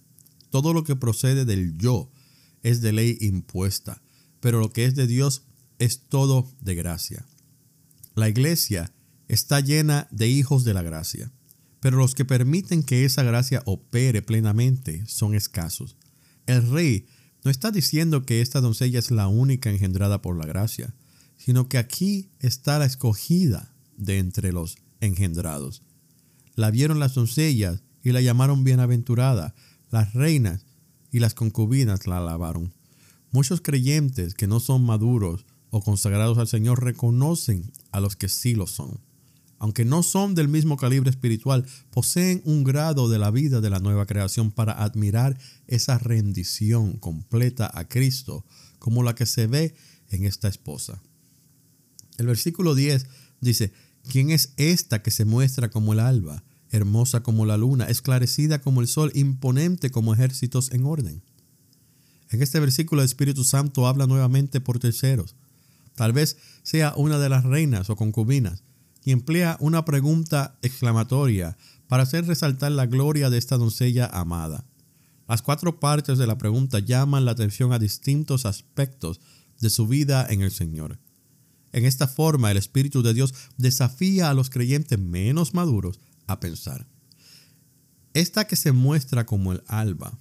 Todo 0.49 0.73
lo 0.73 0.83
que 0.83 0.97
procede 0.97 1.45
del 1.45 1.77
yo 1.77 2.11
es 2.61 2.81
de 2.81 2.91
ley 2.91 3.17
impuesta, 3.21 4.01
pero 4.41 4.59
lo 4.59 4.73
que 4.73 4.83
es 4.83 4.93
de 4.93 5.07
Dios 5.07 5.43
es 5.77 6.01
todo 6.09 6.51
de 6.59 6.75
gracia. 6.75 7.25
La 8.13 8.27
iglesia 8.27 8.91
está 9.29 9.61
llena 9.61 10.09
de 10.11 10.27
hijos 10.27 10.65
de 10.65 10.73
la 10.73 10.81
gracia, 10.81 11.31
pero 11.79 11.97
los 11.97 12.15
que 12.15 12.25
permiten 12.25 12.83
que 12.83 13.05
esa 13.05 13.23
gracia 13.23 13.61
opere 13.65 14.21
plenamente 14.21 15.05
son 15.07 15.33
escasos. 15.33 15.95
El 16.45 16.69
rey 16.69 17.07
no 17.43 17.51
está 17.51 17.71
diciendo 17.71 18.25
que 18.25 18.41
esta 18.41 18.61
doncella 18.61 18.99
es 18.99 19.11
la 19.11 19.27
única 19.27 19.69
engendrada 19.69 20.21
por 20.21 20.37
la 20.37 20.45
gracia, 20.45 20.93
sino 21.37 21.69
que 21.69 21.77
aquí 21.77 22.29
está 22.39 22.79
la 22.79 22.85
escogida 22.85 23.73
de 23.97 24.17
entre 24.17 24.51
los 24.51 24.77
engendrados. 24.99 25.83
La 26.55 26.71
vieron 26.71 26.99
las 26.99 27.13
doncellas 27.13 27.81
y 28.03 28.11
la 28.11 28.21
llamaron 28.21 28.65
bienaventurada. 28.65 29.55
Las 29.89 30.13
reinas 30.13 30.65
y 31.11 31.19
las 31.19 31.33
concubinas 31.33 32.07
la 32.07 32.17
alabaron. 32.17 32.73
Muchos 33.31 33.61
creyentes 33.61 34.33
que 34.33 34.47
no 34.47 34.59
son 34.59 34.83
maduros 34.83 35.45
o 35.69 35.81
consagrados 35.81 36.37
al 36.37 36.47
Señor 36.47 36.83
reconocen 36.83 37.71
a 37.91 37.99
los 37.99 38.15
que 38.15 38.27
sí 38.27 38.55
lo 38.55 38.67
son 38.67 38.99
aunque 39.59 39.83
no 39.83 40.03
son 40.03 40.35
del 40.35 40.47
mismo 40.47 40.77
calibre 40.77 41.09
espiritual, 41.09 41.65
poseen 41.91 42.41
un 42.45 42.63
grado 42.63 43.09
de 43.09 43.19
la 43.19 43.29
vida 43.29 43.59
de 43.59 43.69
la 43.69 43.79
nueva 43.79 44.05
creación 44.05 44.51
para 44.51 44.71
admirar 44.71 45.37
esa 45.67 45.97
rendición 45.97 46.93
completa 46.93 47.69
a 47.73 47.87
Cristo, 47.87 48.45
como 48.79 49.03
la 49.03 49.15
que 49.15 49.25
se 49.25 49.47
ve 49.47 49.75
en 50.09 50.25
esta 50.25 50.47
esposa. 50.47 51.01
El 52.17 52.27
versículo 52.27 52.73
10 52.73 53.05
dice, 53.41 53.73
¿quién 54.09 54.31
es 54.31 54.53
esta 54.55 55.01
que 55.01 55.11
se 55.11 55.25
muestra 55.25 55.69
como 55.69 55.91
el 55.91 55.99
alba, 55.99 56.43
hermosa 56.71 57.21
como 57.21 57.45
la 57.45 57.57
luna, 57.57 57.85
esclarecida 57.85 58.61
como 58.61 58.79
el 58.79 58.87
sol, 58.87 59.11
imponente 59.13 59.91
como 59.91 60.13
ejércitos 60.13 60.71
en 60.71 60.85
orden? 60.85 61.21
En 62.29 62.41
este 62.41 62.61
versículo 62.61 63.01
el 63.01 63.07
Espíritu 63.07 63.43
Santo 63.43 63.87
habla 63.87 64.07
nuevamente 64.07 64.61
por 64.61 64.79
terceros. 64.79 65.35
Tal 65.95 66.13
vez 66.13 66.37
sea 66.63 66.93
una 66.95 67.19
de 67.19 67.27
las 67.27 67.43
reinas 67.43 67.89
o 67.89 67.97
concubinas, 67.97 68.63
y 69.03 69.11
emplea 69.11 69.57
una 69.59 69.85
pregunta 69.85 70.57
exclamatoria 70.61 71.57
para 71.87 72.03
hacer 72.03 72.25
resaltar 72.25 72.71
la 72.71 72.85
gloria 72.85 73.29
de 73.29 73.37
esta 73.37 73.57
doncella 73.57 74.05
amada. 74.05 74.65
Las 75.27 75.41
cuatro 75.41 75.79
partes 75.79 76.17
de 76.17 76.27
la 76.27 76.37
pregunta 76.37 76.79
llaman 76.79 77.25
la 77.25 77.31
atención 77.31 77.71
a 77.73 77.79
distintos 77.79 78.45
aspectos 78.45 79.19
de 79.59 79.69
su 79.69 79.87
vida 79.87 80.25
en 80.29 80.41
el 80.41 80.51
Señor. 80.51 80.99
En 81.71 81.85
esta 81.85 82.07
forma, 82.07 82.49
el 82.49 82.57
Espíritu 82.57 83.03
de 83.03 83.13
Dios 83.13 83.33
desafía 83.57 84.29
a 84.29 84.33
los 84.33 84.49
creyentes 84.49 84.97
menos 84.97 85.53
maduros 85.53 85.99
a 86.25 86.39
pensar. 86.39 86.87
Esta 88.13 88.47
que 88.47 88.55
se 88.55 88.71
muestra 88.71 89.25
como 89.25 89.51
el 89.51 89.63
alba 89.67 90.17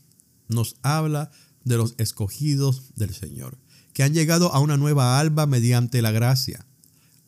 nos 0.48 0.76
habla 0.82 1.30
de 1.64 1.78
los 1.78 1.94
escogidos 1.98 2.94
del 2.96 3.14
Señor, 3.14 3.58
que 3.94 4.02
han 4.02 4.14
llegado 4.14 4.52
a 4.52 4.60
una 4.60 4.76
nueva 4.76 5.18
alba 5.18 5.46
mediante 5.46 6.02
la 6.02 6.10
gracia 6.10 6.67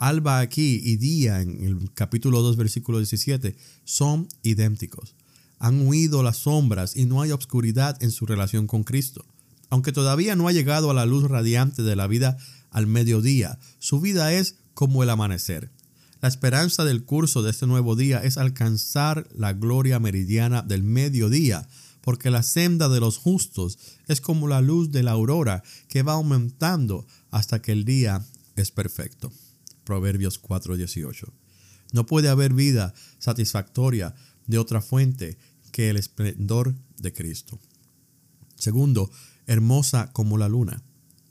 alba 0.00 0.40
aquí 0.40 0.80
y 0.82 0.96
día 0.96 1.42
en 1.42 1.62
el 1.62 1.92
capítulo 1.92 2.40
2, 2.40 2.56
versículo 2.56 2.98
17, 2.98 3.54
son 3.84 4.28
idénticos. 4.42 5.14
Han 5.58 5.86
huido 5.86 6.22
las 6.22 6.38
sombras 6.38 6.96
y 6.96 7.04
no 7.04 7.20
hay 7.20 7.32
obscuridad 7.32 8.02
en 8.02 8.10
su 8.10 8.24
relación 8.24 8.66
con 8.66 8.82
Cristo. 8.82 9.26
Aunque 9.68 9.92
todavía 9.92 10.36
no 10.36 10.48
ha 10.48 10.52
llegado 10.52 10.90
a 10.90 10.94
la 10.94 11.04
luz 11.04 11.24
radiante 11.24 11.82
de 11.82 11.96
la 11.96 12.06
vida 12.06 12.38
al 12.70 12.86
mediodía, 12.86 13.58
su 13.78 14.00
vida 14.00 14.32
es 14.32 14.56
como 14.72 15.02
el 15.02 15.10
amanecer. 15.10 15.70
La 16.22 16.28
esperanza 16.28 16.84
del 16.84 17.04
curso 17.04 17.42
de 17.42 17.50
este 17.50 17.66
nuevo 17.66 17.94
día 17.94 18.22
es 18.24 18.38
alcanzar 18.38 19.28
la 19.34 19.52
gloria 19.52 20.00
meridiana 20.00 20.62
del 20.62 20.82
mediodía, 20.82 21.68
porque 22.00 22.30
la 22.30 22.42
senda 22.42 22.88
de 22.88 23.00
los 23.00 23.18
justos 23.18 23.78
es 24.08 24.22
como 24.22 24.48
la 24.48 24.62
luz 24.62 24.92
de 24.92 25.02
la 25.02 25.10
aurora 25.10 25.62
que 25.88 26.02
va 26.02 26.14
aumentando 26.14 27.06
hasta 27.30 27.60
que 27.60 27.72
el 27.72 27.84
día 27.84 28.24
es 28.56 28.70
perfecto. 28.70 29.30
Proverbios 29.90 30.38
4:18. 30.40 31.32
No 31.92 32.06
puede 32.06 32.28
haber 32.28 32.54
vida 32.54 32.94
satisfactoria 33.18 34.14
de 34.46 34.58
otra 34.58 34.80
fuente 34.80 35.36
que 35.72 35.90
el 35.90 35.96
esplendor 35.96 36.76
de 37.00 37.12
Cristo. 37.12 37.58
Segundo, 38.54 39.10
hermosa 39.48 40.12
como 40.12 40.38
la 40.38 40.48
luna. 40.48 40.84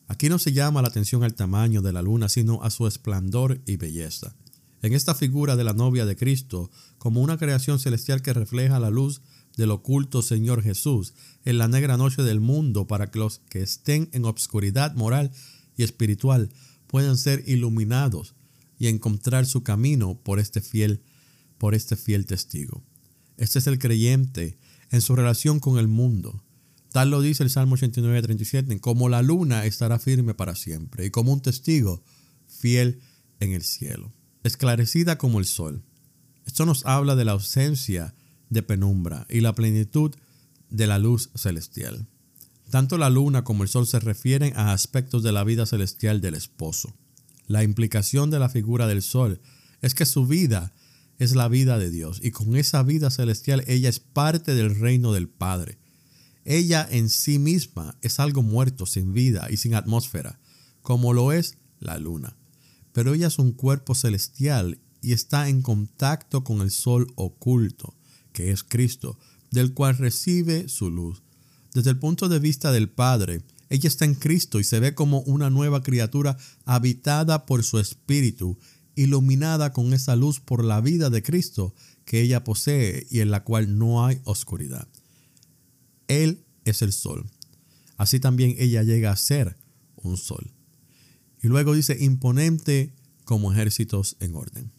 Aquí 0.10 0.28
no 0.28 0.40
se 0.40 0.52
llama 0.52 0.82
la 0.82 0.90
atención 0.90 1.24
al 1.24 1.36
tamaño 1.36 1.82
de 1.82 1.94
la 1.94 2.02
luna, 2.02 2.28
sino 2.28 2.62
a 2.62 2.70
su 2.70 2.86
esplendor 2.86 3.62
y 3.66 3.78
belleza. 3.78 4.36
En 4.82 4.92
esta 4.92 5.16
figura 5.16 5.56
de 5.56 5.64
la 5.64 5.72
novia 5.72 6.06
de 6.06 6.18
Cristo, 6.18 6.70
como 6.98 7.22
una 7.22 7.38
creación 7.38 7.80
celestial 7.80 8.22
que 8.22 8.34
refleja 8.34 8.78
la 8.78 8.90
luz 8.90 9.22
del 9.56 9.72
oculto 9.72 10.22
Señor 10.22 10.64
Jesús 10.64 11.14
en 11.46 11.60
la 11.60 11.70
negra 11.70 11.96
noche 11.96 12.24
del 12.24 12.42
mundo 12.42 12.88
para 12.88 13.10
que 13.10 13.20
los 13.20 13.40
que 13.50 13.62
estén 13.62 14.10
en 14.12 14.26
obscuridad 14.26 14.96
moral 14.96 15.32
y 15.78 15.84
espiritual 15.84 16.50
puedan 16.88 17.18
ser 17.18 17.44
iluminados 17.48 18.36
y 18.80 18.88
encontrar 18.88 19.46
su 19.46 19.62
camino 19.62 20.20
por 20.24 20.40
este 20.40 20.62
fiel, 20.62 21.04
por 21.58 21.76
este 21.76 21.96
fiel 21.96 22.26
testigo. 22.26 22.84
Este 23.38 23.60
es 23.60 23.68
el 23.68 23.78
creyente 23.78 24.58
en 24.90 25.02
su 25.02 25.16
relación 25.16 25.60
con 25.60 25.78
el 25.78 25.88
mundo. 25.88 26.44
Tal 26.92 27.12
lo 27.12 27.22
dice 27.22 27.44
el 27.44 27.52
Salmo 27.52 27.76
89, 27.76 28.22
37, 28.24 28.80
como 28.80 29.10
la 29.10 29.22
luna 29.22 29.66
estará 29.66 30.00
firme 30.00 30.34
para 30.34 30.56
siempre 30.56 31.06
y 31.06 31.12
como 31.12 31.32
un 31.32 31.42
testigo 31.42 32.04
fiel 32.48 33.02
en 33.40 33.54
el 33.54 33.62
cielo, 33.62 34.12
esclarecida 34.44 35.18
como 35.18 35.40
el 35.40 35.46
sol. 35.46 35.84
Esto 36.48 36.66
nos 36.66 36.86
habla 36.86 37.16
de 37.16 37.26
la 37.26 37.34
ausencia 37.34 38.16
de 38.50 38.64
penumbra 38.64 39.28
y 39.30 39.42
la 39.42 39.54
plenitud 39.54 40.16
de 40.70 40.88
la 40.88 40.98
luz 40.98 41.30
celestial. 41.36 42.08
Tanto 42.72 42.98
la 42.98 43.10
luna 43.10 43.44
como 43.44 43.64
el 43.64 43.70
sol 43.70 43.86
se 43.88 44.00
refieren 44.00 44.54
a 44.56 44.74
aspectos 44.74 45.22
de 45.22 45.32
la 45.32 45.44
vida 45.44 45.66
celestial 45.66 46.22
del 46.22 46.36
esposo. 46.36 46.94
La 47.50 47.64
implicación 47.64 48.30
de 48.30 48.38
la 48.38 48.48
figura 48.48 48.86
del 48.86 49.02
sol 49.02 49.42
es 49.82 49.96
que 49.96 50.06
su 50.06 50.28
vida 50.28 50.72
es 51.18 51.36
la 51.36 51.48
vida 51.48 51.80
de 51.80 51.90
Dios 51.90 52.22
y 52.24 52.30
con 52.30 52.56
esa 52.56 52.84
vida 52.84 53.10
celestial 53.10 53.64
ella 53.66 53.90
es 53.90 54.00
parte 54.00 54.54
del 54.54 54.80
reino 54.80 55.14
del 55.14 55.30
Padre. 55.30 55.80
Ella 56.46 56.88
en 56.90 57.10
sí 57.10 57.40
misma 57.40 57.98
es 58.02 58.20
algo 58.20 58.44
muerto, 58.44 58.86
sin 58.86 59.14
vida 59.14 59.48
y 59.50 59.58
sin 59.58 59.74
atmósfera, 59.74 60.40
como 60.84 61.12
lo 61.12 61.32
es 61.32 61.58
la 61.80 61.98
luna. 61.98 62.38
Pero 62.94 63.16
ella 63.16 63.28
es 63.28 63.40
un 63.40 63.52
cuerpo 63.52 63.96
celestial 63.96 64.80
y 65.02 65.14
está 65.14 65.50
en 65.50 65.64
contacto 65.64 66.44
con 66.44 66.62
el 66.62 66.70
sol 66.70 67.12
oculto, 67.16 67.96
que 68.32 68.52
es 68.52 68.64
Cristo, 68.64 69.18
del 69.50 69.74
cual 69.74 69.98
recibe 69.98 70.70
su 70.70 70.92
luz. 70.92 71.24
Desde 71.74 71.90
el 71.90 71.98
punto 71.98 72.30
de 72.30 72.38
vista 72.38 72.72
del 72.72 72.90
Padre, 72.90 73.42
ella 73.70 73.88
está 73.88 74.06
en 74.06 74.16
Cristo 74.16 74.60
y 74.60 74.64
se 74.64 74.80
ve 74.80 74.96
como 74.96 75.22
una 75.22 75.50
nueva 75.50 75.84
criatura 75.84 76.38
habitada 76.66 77.46
por 77.46 77.64
su 77.64 77.80
espíritu, 77.80 78.58
iluminada 78.96 79.72
con 79.72 79.94
esa 79.94 80.16
luz 80.16 80.40
por 80.40 80.64
la 80.64 80.82
vida 80.82 81.10
de 81.10 81.22
Cristo 81.22 81.76
que 82.04 82.22
ella 82.22 82.44
posee 82.44 83.06
y 83.12 83.20
en 83.20 83.30
la 83.30 83.44
cual 83.44 83.78
no 83.78 84.06
hay 84.06 84.20
oscuridad. 84.24 84.88
Él 86.08 86.44
es 86.66 86.82
el 86.82 86.92
sol. 86.92 87.30
Así 87.98 88.20
también 88.20 88.56
ella 88.58 88.82
llega 88.82 89.12
a 89.12 89.16
ser 89.16 89.58
un 89.96 90.18
sol. 90.18 90.52
Y 91.42 91.48
luego 91.48 91.74
dice, 91.74 91.96
imponente 92.00 92.94
como 93.24 93.52
ejércitos 93.52 94.18
en 94.20 94.36
orden. 94.36 94.72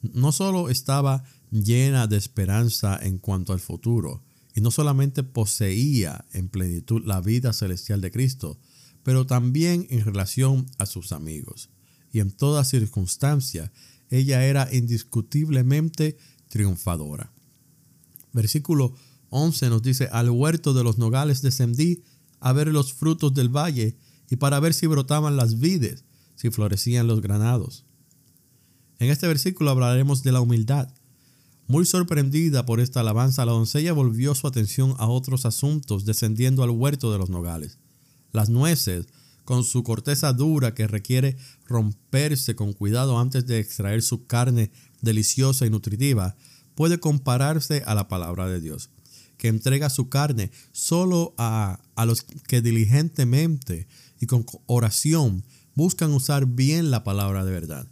No 0.00 0.32
solo 0.32 0.70
estaba 0.70 1.24
llena 1.50 2.06
de 2.06 2.16
esperanza 2.16 2.98
en 3.00 3.18
cuanto 3.18 3.52
al 3.52 3.60
futuro, 3.60 4.22
y 4.58 4.60
no 4.60 4.72
solamente 4.72 5.22
poseía 5.22 6.24
en 6.32 6.48
plenitud 6.48 7.04
la 7.06 7.20
vida 7.20 7.52
celestial 7.52 8.00
de 8.00 8.10
Cristo, 8.10 8.58
pero 9.04 9.24
también 9.24 9.86
en 9.88 10.04
relación 10.04 10.66
a 10.78 10.86
sus 10.86 11.12
amigos. 11.12 11.70
Y 12.12 12.18
en 12.18 12.32
toda 12.32 12.64
circunstancia, 12.64 13.70
ella 14.10 14.44
era 14.44 14.68
indiscutiblemente 14.74 16.16
triunfadora. 16.48 17.32
Versículo 18.32 18.96
11 19.28 19.70
nos 19.70 19.82
dice, 19.82 20.08
al 20.10 20.28
huerto 20.28 20.74
de 20.74 20.82
los 20.82 20.98
nogales 20.98 21.40
descendí 21.40 22.02
a 22.40 22.52
ver 22.52 22.66
los 22.66 22.92
frutos 22.92 23.34
del 23.34 23.50
valle 23.50 23.96
y 24.28 24.36
para 24.36 24.58
ver 24.58 24.74
si 24.74 24.88
brotaban 24.88 25.36
las 25.36 25.60
vides, 25.60 26.02
si 26.34 26.50
florecían 26.50 27.06
los 27.06 27.20
granados. 27.20 27.84
En 28.98 29.08
este 29.08 29.28
versículo 29.28 29.70
hablaremos 29.70 30.24
de 30.24 30.32
la 30.32 30.40
humildad. 30.40 30.92
Muy 31.70 31.84
sorprendida 31.84 32.64
por 32.64 32.80
esta 32.80 33.00
alabanza, 33.00 33.44
la 33.44 33.52
doncella 33.52 33.92
volvió 33.92 34.34
su 34.34 34.46
atención 34.46 34.94
a 34.96 35.06
otros 35.06 35.44
asuntos, 35.44 36.06
descendiendo 36.06 36.62
al 36.62 36.70
huerto 36.70 37.12
de 37.12 37.18
los 37.18 37.28
nogales. 37.28 37.76
Las 38.32 38.48
nueces, 38.48 39.06
con 39.44 39.64
su 39.64 39.82
corteza 39.82 40.32
dura 40.32 40.72
que 40.72 40.86
requiere 40.86 41.36
romperse 41.66 42.56
con 42.56 42.72
cuidado 42.72 43.18
antes 43.18 43.46
de 43.46 43.58
extraer 43.58 44.00
su 44.00 44.26
carne 44.26 44.70
deliciosa 45.02 45.66
y 45.66 45.70
nutritiva, 45.70 46.36
puede 46.74 47.00
compararse 47.00 47.82
a 47.84 47.94
la 47.94 48.08
palabra 48.08 48.48
de 48.48 48.60
Dios, 48.62 48.88
que 49.36 49.48
entrega 49.48 49.90
su 49.90 50.08
carne 50.08 50.50
solo 50.72 51.34
a, 51.36 51.80
a 51.96 52.06
los 52.06 52.22
que 52.22 52.62
diligentemente 52.62 53.88
y 54.18 54.24
con 54.24 54.46
oración 54.64 55.44
buscan 55.74 56.14
usar 56.14 56.46
bien 56.46 56.90
la 56.90 57.04
palabra 57.04 57.44
de 57.44 57.52
verdad. 57.52 57.86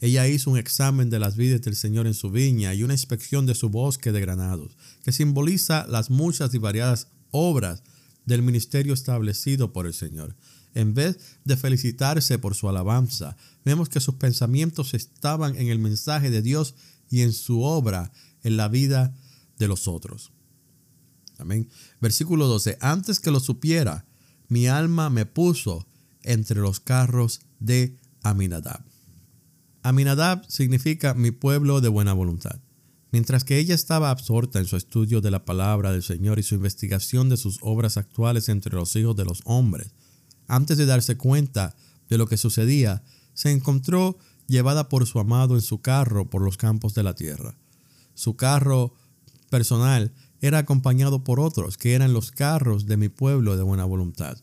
Ella 0.00 0.28
hizo 0.28 0.50
un 0.50 0.58
examen 0.58 1.10
de 1.10 1.18
las 1.18 1.36
vidas 1.36 1.62
del 1.62 1.74
Señor 1.74 2.06
en 2.06 2.14
su 2.14 2.30
viña 2.30 2.72
y 2.74 2.84
una 2.84 2.94
inspección 2.94 3.46
de 3.46 3.54
su 3.54 3.68
bosque 3.68 4.12
de 4.12 4.20
granados, 4.20 4.76
que 5.02 5.12
simboliza 5.12 5.86
las 5.88 6.10
muchas 6.10 6.54
y 6.54 6.58
variadas 6.58 7.08
obras 7.30 7.82
del 8.24 8.42
ministerio 8.42 8.94
establecido 8.94 9.72
por 9.72 9.86
el 9.86 9.94
Señor. 9.94 10.36
En 10.74 10.94
vez 10.94 11.18
de 11.44 11.56
felicitarse 11.56 12.38
por 12.38 12.54
su 12.54 12.68
alabanza, 12.68 13.36
vemos 13.64 13.88
que 13.88 14.00
sus 14.00 14.14
pensamientos 14.14 14.94
estaban 14.94 15.56
en 15.56 15.68
el 15.68 15.78
mensaje 15.78 16.30
de 16.30 16.42
Dios 16.42 16.74
y 17.10 17.22
en 17.22 17.32
su 17.32 17.62
obra 17.62 18.12
en 18.44 18.56
la 18.56 18.68
vida 18.68 19.14
de 19.58 19.66
los 19.66 19.88
otros. 19.88 20.30
Amén. 21.38 21.68
Versículo 22.00 22.46
12. 22.46 22.78
Antes 22.80 23.18
que 23.18 23.30
lo 23.30 23.40
supiera, 23.40 24.04
mi 24.48 24.68
alma 24.68 25.10
me 25.10 25.26
puso 25.26 25.86
entre 26.22 26.60
los 26.60 26.80
carros 26.80 27.40
de 27.60 27.96
Aminadab. 28.22 28.87
Aminadab 29.82 30.44
significa 30.48 31.14
mi 31.14 31.30
pueblo 31.30 31.80
de 31.80 31.88
buena 31.88 32.12
voluntad. 32.12 32.60
Mientras 33.10 33.44
que 33.44 33.58
ella 33.58 33.74
estaba 33.74 34.10
absorta 34.10 34.58
en 34.58 34.66
su 34.66 34.76
estudio 34.76 35.20
de 35.20 35.30
la 35.30 35.44
palabra 35.44 35.92
del 35.92 36.02
Señor 36.02 36.38
y 36.38 36.42
su 36.42 36.56
investigación 36.56 37.28
de 37.28 37.38
sus 37.38 37.58
obras 37.62 37.96
actuales 37.96 38.48
entre 38.48 38.74
los 38.74 38.94
hijos 38.96 39.16
de 39.16 39.24
los 39.24 39.40
hombres, 39.44 39.94
antes 40.46 40.76
de 40.76 40.86
darse 40.86 41.16
cuenta 41.16 41.74
de 42.08 42.18
lo 42.18 42.26
que 42.26 42.36
sucedía, 42.36 43.02
se 43.32 43.50
encontró 43.50 44.18
llevada 44.46 44.88
por 44.88 45.06
su 45.06 45.20
amado 45.20 45.54
en 45.54 45.62
su 45.62 45.80
carro 45.80 46.28
por 46.28 46.42
los 46.42 46.56
campos 46.56 46.94
de 46.94 47.02
la 47.02 47.14
tierra. 47.14 47.56
Su 48.14 48.36
carro 48.36 48.94
personal 49.48 50.12
era 50.40 50.58
acompañado 50.58 51.24
por 51.24 51.40
otros, 51.40 51.78
que 51.78 51.94
eran 51.94 52.12
los 52.12 52.30
carros 52.30 52.86
de 52.86 52.96
mi 52.96 53.08
pueblo 53.08 53.56
de 53.56 53.62
buena 53.62 53.84
voluntad. 53.84 54.38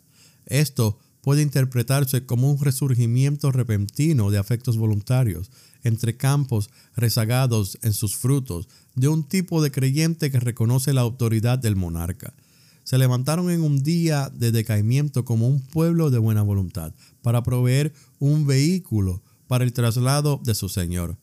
Esto 0.45 0.99
puede 1.25 1.41
interpretarse 1.41 2.27
como 2.27 2.51
un 2.51 2.63
resurgimiento 2.63 3.51
repentino 3.51 4.29
de 4.29 4.37
afectos 4.37 4.77
voluntarios 4.77 5.49
entre 5.83 6.17
campos 6.17 6.69
rezagados 6.95 7.79
en 7.81 7.93
sus 7.93 8.15
frutos 8.15 8.67
de 8.93 9.07
un 9.07 9.23
tipo 9.23 9.63
de 9.63 9.71
creyente 9.71 10.29
que 10.29 10.39
reconoce 10.39 10.93
la 10.93 11.01
autoridad 11.01 11.57
del 11.57 11.75
monarca. 11.75 12.35
Se 12.83 12.99
levantaron 12.99 13.49
en 13.49 13.63
un 13.63 13.81
día 13.81 14.31
de 14.35 14.51
decaimiento 14.51 15.25
como 15.25 15.47
un 15.47 15.61
pueblo 15.61 16.11
de 16.11 16.19
buena 16.19 16.43
voluntad 16.43 16.93
para 17.23 17.41
proveer 17.41 17.91
un 18.19 18.45
vehículo 18.45 19.23
para 19.47 19.63
el 19.63 19.73
traslado 19.73 20.39
de 20.43 20.53
su 20.53 20.69
Señor. 20.69 21.17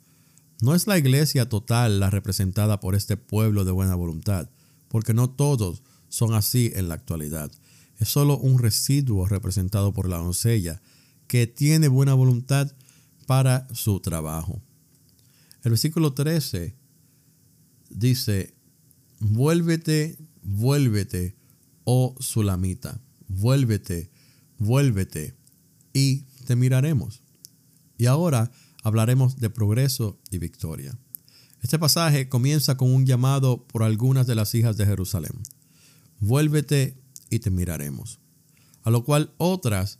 No 0.61 0.75
es 0.75 0.88
la 0.88 0.99
iglesia 0.99 1.49
total 1.49 2.01
la 2.01 2.11
representada 2.11 2.81
por 2.81 2.97
este 2.97 3.17
pueblo 3.17 3.65
de 3.65 3.71
buena 3.71 3.95
voluntad, 3.95 4.51
porque 4.88 5.15
no 5.15 5.31
todos 5.31 5.85
son 6.09 6.35
así 6.35 6.73
en 6.75 6.88
la 6.88 6.95
actualidad 6.95 7.53
es 8.03 8.09
solo 8.09 8.37
un 8.37 8.59
residuo 8.59 9.27
representado 9.27 9.93
por 9.93 10.09
la 10.09 10.17
doncella 10.17 10.83
que 11.29 11.47
tiene 11.47 11.87
buena 11.87 12.15
voluntad 12.15 12.73
para 13.27 13.69
su 13.73 14.01
trabajo. 14.01 14.61
El 15.62 15.71
versículo 15.71 16.12
13 16.12 16.75
dice, 17.91 18.55
vuélvete, 19.21 20.19
vuélvete, 20.43 21.37
oh 21.85 22.17
Sulamita, 22.19 23.01
vuélvete, 23.29 24.11
vuélvete, 24.59 25.37
y 25.93 26.23
te 26.45 26.57
miraremos. 26.57 27.23
Y 27.99 28.07
ahora 28.07 28.51
hablaremos 28.83 29.38
de 29.38 29.49
progreso 29.49 30.19
y 30.33 30.38
victoria. 30.38 30.99
Este 31.61 31.79
pasaje 31.79 32.29
comienza 32.29 32.77
con 32.77 32.93
un 32.93 33.07
llamado 33.07 33.65
por 33.69 33.85
algunas 33.85 34.27
de 34.27 34.35
las 34.35 34.57
hijas 34.57 34.77
de 34.77 34.87
Jerusalén. 34.87 35.35
Vuélvete 36.19 37.02
y 37.33 37.38
te 37.38 37.51
miraremos. 37.51 38.21
A 38.83 38.90
lo 38.90 39.05
cual 39.05 39.33
otras 39.38 39.99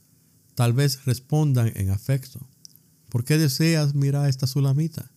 tal 0.55 0.75
vez 0.75 1.05
respondan 1.07 1.73
en 1.75 1.91
afecto. 1.91 2.47
¿Por 3.09 3.25
qué 3.25 3.39
deseas 3.39 3.95
mirar 3.95 4.27
a 4.27 4.29
esta 4.29 4.47
sulamita? 4.47 5.11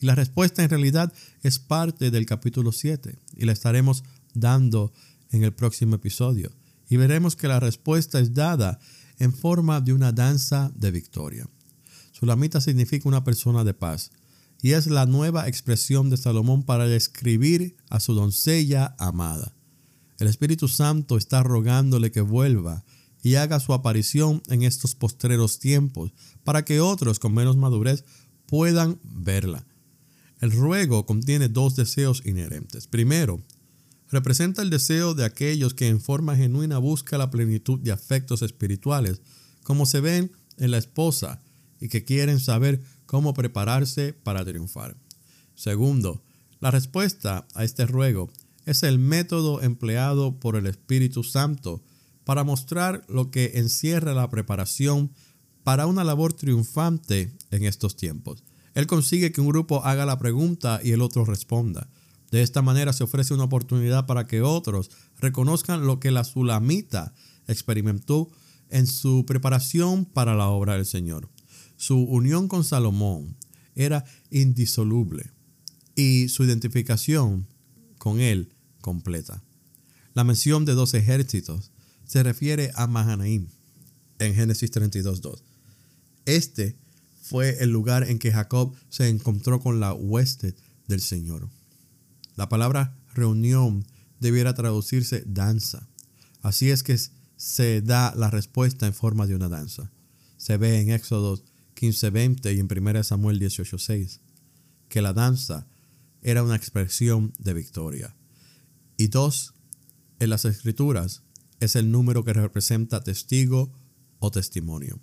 Y 0.00 0.06
la 0.06 0.16
respuesta 0.16 0.62
en 0.62 0.70
realidad 0.70 1.12
es 1.42 1.58
parte 1.58 2.10
del 2.10 2.26
capítulo 2.26 2.72
7 2.72 3.18
y 3.36 3.44
la 3.44 3.52
estaremos 3.52 4.02
dando 4.34 4.92
en 5.30 5.44
el 5.44 5.52
próximo 5.52 5.94
episodio. 5.94 6.50
Y 6.88 6.96
veremos 6.96 7.36
que 7.36 7.48
la 7.48 7.60
respuesta 7.60 8.18
es 8.18 8.34
dada 8.34 8.80
en 9.18 9.32
forma 9.32 9.80
de 9.80 9.92
una 9.92 10.12
danza 10.12 10.72
de 10.74 10.90
victoria. 10.90 11.48
Sulamita 12.12 12.60
significa 12.60 13.08
una 13.08 13.22
persona 13.22 13.62
de 13.62 13.74
paz 13.74 14.10
y 14.60 14.72
es 14.72 14.88
la 14.88 15.06
nueva 15.06 15.46
expresión 15.46 16.10
de 16.10 16.16
Salomón 16.16 16.64
para 16.64 16.86
describir 16.86 17.76
a 17.90 18.00
su 18.00 18.14
doncella 18.14 18.96
amada. 18.98 19.54
El 20.18 20.28
Espíritu 20.28 20.68
Santo 20.68 21.16
está 21.16 21.42
rogándole 21.42 22.12
que 22.12 22.20
vuelva 22.20 22.84
y 23.22 23.36
haga 23.36 23.58
su 23.58 23.72
aparición 23.72 24.42
en 24.48 24.62
estos 24.62 24.94
postreros 24.94 25.58
tiempos 25.58 26.12
para 26.44 26.64
que 26.64 26.80
otros 26.80 27.18
con 27.18 27.34
menos 27.34 27.56
madurez 27.56 28.04
puedan 28.46 29.00
verla. 29.02 29.66
El 30.40 30.52
ruego 30.52 31.06
contiene 31.06 31.48
dos 31.48 31.74
deseos 31.74 32.22
inherentes. 32.26 32.86
Primero, 32.86 33.42
representa 34.10 34.62
el 34.62 34.70
deseo 34.70 35.14
de 35.14 35.24
aquellos 35.24 35.74
que 35.74 35.88
en 35.88 36.00
forma 36.00 36.36
genuina 36.36 36.78
buscan 36.78 37.18
la 37.18 37.30
plenitud 37.30 37.80
de 37.80 37.92
afectos 37.92 38.42
espirituales, 38.42 39.22
como 39.62 39.86
se 39.86 40.00
ven 40.00 40.32
en 40.58 40.70
la 40.70 40.78
esposa, 40.78 41.40
y 41.80 41.88
que 41.88 42.04
quieren 42.04 42.40
saber 42.40 42.82
cómo 43.06 43.34
prepararse 43.34 44.12
para 44.12 44.44
triunfar. 44.44 44.96
Segundo, 45.54 46.22
la 46.60 46.70
respuesta 46.70 47.46
a 47.54 47.64
este 47.64 47.86
ruego 47.86 48.30
es 48.66 48.82
el 48.82 48.98
método 48.98 49.62
empleado 49.62 50.38
por 50.38 50.56
el 50.56 50.66
Espíritu 50.66 51.22
Santo 51.22 51.82
para 52.24 52.44
mostrar 52.44 53.04
lo 53.08 53.30
que 53.30 53.52
encierra 53.56 54.14
la 54.14 54.30
preparación 54.30 55.12
para 55.62 55.86
una 55.86 56.04
labor 56.04 56.32
triunfante 56.32 57.32
en 57.50 57.64
estos 57.64 57.96
tiempos. 57.96 58.44
Él 58.74 58.86
consigue 58.86 59.32
que 59.32 59.40
un 59.40 59.48
grupo 59.48 59.84
haga 59.84 60.04
la 60.04 60.18
pregunta 60.18 60.80
y 60.82 60.92
el 60.92 61.02
otro 61.02 61.24
responda. 61.24 61.88
De 62.30 62.42
esta 62.42 62.62
manera 62.62 62.92
se 62.92 63.04
ofrece 63.04 63.34
una 63.34 63.44
oportunidad 63.44 64.06
para 64.06 64.26
que 64.26 64.42
otros 64.42 64.90
reconozcan 65.20 65.86
lo 65.86 66.00
que 66.00 66.10
la 66.10 66.24
Sulamita 66.24 67.14
experimentó 67.46 68.28
en 68.70 68.86
su 68.86 69.24
preparación 69.26 70.04
para 70.04 70.34
la 70.34 70.48
obra 70.48 70.74
del 70.74 70.86
Señor. 70.86 71.28
Su 71.76 71.98
unión 71.98 72.48
con 72.48 72.64
Salomón 72.64 73.36
era 73.74 74.04
indisoluble 74.30 75.30
y 75.94 76.28
su 76.28 76.44
identificación 76.44 77.46
con 77.98 78.20
él 78.20 78.53
completa. 78.84 79.42
La 80.12 80.24
mención 80.24 80.66
de 80.66 80.74
dos 80.74 80.92
ejércitos 80.92 81.72
se 82.04 82.22
refiere 82.22 82.70
a 82.74 82.86
Mahanaim 82.86 83.48
en 84.18 84.34
Génesis 84.34 84.70
32.2. 84.70 85.40
Este 86.26 86.76
fue 87.22 87.56
el 87.60 87.70
lugar 87.70 88.10
en 88.10 88.18
que 88.18 88.30
Jacob 88.30 88.74
se 88.90 89.08
encontró 89.08 89.58
con 89.60 89.80
la 89.80 89.94
hueste 89.94 90.54
del 90.86 91.00
Señor. 91.00 91.48
La 92.36 92.50
palabra 92.50 92.94
reunión 93.14 93.86
debiera 94.20 94.52
traducirse 94.52 95.24
danza. 95.26 95.88
Así 96.42 96.68
es 96.68 96.82
que 96.82 96.98
se 97.38 97.80
da 97.80 98.14
la 98.14 98.28
respuesta 98.28 98.86
en 98.86 98.92
forma 98.92 99.26
de 99.26 99.34
una 99.34 99.48
danza. 99.48 99.90
Se 100.36 100.58
ve 100.58 100.78
en 100.82 100.90
Éxodo 100.90 101.42
15:20 101.74 102.52
y 102.54 102.60
en 102.60 102.68
1 102.68 103.02
Samuel 103.02 103.40
18:6 103.40 104.20
que 104.90 105.00
la 105.00 105.14
danza 105.14 105.66
era 106.20 106.42
una 106.42 106.56
expresión 106.56 107.32
de 107.38 107.54
victoria. 107.54 108.14
Y 108.96 109.08
dos, 109.08 109.54
en 110.18 110.30
las 110.30 110.44
escrituras 110.44 111.22
es 111.60 111.76
el 111.76 111.90
número 111.90 112.24
que 112.24 112.32
representa 112.32 113.02
testigo 113.02 113.72
o 114.18 114.30
testimonio. 114.30 115.00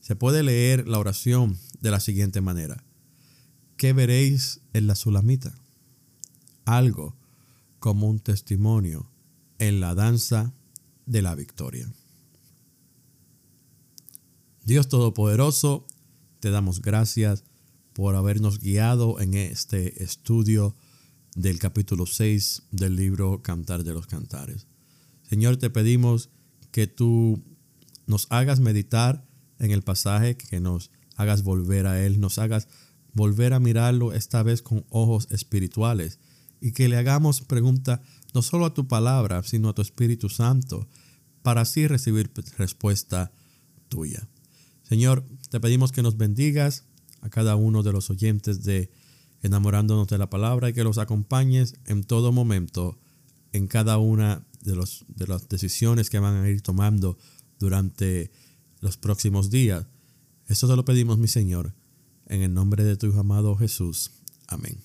Se 0.00 0.16
puede 0.16 0.42
leer 0.42 0.88
la 0.88 0.98
oración 0.98 1.58
de 1.80 1.90
la 1.90 2.00
siguiente 2.00 2.40
manera. 2.40 2.84
¿Qué 3.76 3.92
veréis 3.92 4.60
en 4.72 4.86
la 4.86 4.94
sulamita? 4.94 5.58
Algo 6.64 7.16
como 7.78 8.08
un 8.08 8.20
testimonio 8.20 9.10
en 9.58 9.80
la 9.80 9.94
danza 9.94 10.52
de 11.06 11.22
la 11.22 11.34
victoria. 11.34 11.90
Dios 14.64 14.88
Todopoderoso, 14.88 15.86
te 16.40 16.50
damos 16.50 16.82
gracias 16.82 17.44
por 17.92 18.14
habernos 18.14 18.60
guiado 18.60 19.20
en 19.20 19.34
este 19.34 20.02
estudio 20.02 20.76
del 21.34 21.58
capítulo 21.58 22.06
6 22.06 22.62
del 22.72 22.96
libro 22.96 23.42
Cantar 23.42 23.84
de 23.84 23.92
los 23.92 24.06
Cantares. 24.06 24.66
Señor, 25.28 25.56
te 25.56 25.70
pedimos 25.70 26.30
que 26.70 26.86
tú 26.86 27.42
nos 28.06 28.26
hagas 28.30 28.60
meditar 28.60 29.26
en 29.58 29.70
el 29.70 29.82
pasaje, 29.82 30.36
que 30.36 30.60
nos 30.60 30.90
hagas 31.16 31.42
volver 31.42 31.86
a 31.86 32.04
él, 32.04 32.20
nos 32.20 32.38
hagas 32.38 32.68
volver 33.12 33.52
a 33.52 33.60
mirarlo 33.60 34.12
esta 34.12 34.42
vez 34.42 34.62
con 34.62 34.84
ojos 34.88 35.28
espirituales 35.30 36.18
y 36.60 36.72
que 36.72 36.88
le 36.88 36.96
hagamos 36.96 37.42
pregunta 37.42 38.02
no 38.34 38.42
solo 38.42 38.66
a 38.66 38.74
tu 38.74 38.88
palabra, 38.88 39.42
sino 39.42 39.70
a 39.70 39.74
tu 39.74 39.82
Espíritu 39.82 40.28
Santo, 40.28 40.88
para 41.42 41.62
así 41.62 41.86
recibir 41.86 42.30
respuesta 42.58 43.32
tuya. 43.88 44.28
Señor, 44.82 45.24
te 45.50 45.60
pedimos 45.60 45.92
que 45.92 46.02
nos 46.02 46.16
bendigas 46.16 46.84
a 47.20 47.30
cada 47.30 47.56
uno 47.56 47.82
de 47.82 47.92
los 47.92 48.10
oyentes 48.10 48.64
de 48.64 48.90
enamorándonos 49.42 50.08
de 50.08 50.18
la 50.18 50.30
palabra 50.30 50.68
y 50.68 50.72
que 50.72 50.84
los 50.84 50.98
acompañes 50.98 51.76
en 51.86 52.04
todo 52.04 52.32
momento 52.32 52.98
en 53.52 53.66
cada 53.66 53.98
una 53.98 54.46
de, 54.62 54.76
los, 54.76 55.04
de 55.08 55.26
las 55.26 55.48
decisiones 55.48 56.10
que 56.10 56.18
van 56.18 56.36
a 56.36 56.48
ir 56.48 56.62
tomando 56.62 57.18
durante 57.58 58.30
los 58.80 58.96
próximos 58.96 59.50
días. 59.50 59.86
Esto 60.46 60.68
te 60.68 60.76
lo 60.76 60.84
pedimos, 60.84 61.18
mi 61.18 61.28
Señor, 61.28 61.74
en 62.26 62.42
el 62.42 62.54
nombre 62.54 62.84
de 62.84 62.96
tu 62.96 63.18
amado 63.18 63.56
Jesús. 63.56 64.12
Amén. 64.46 64.78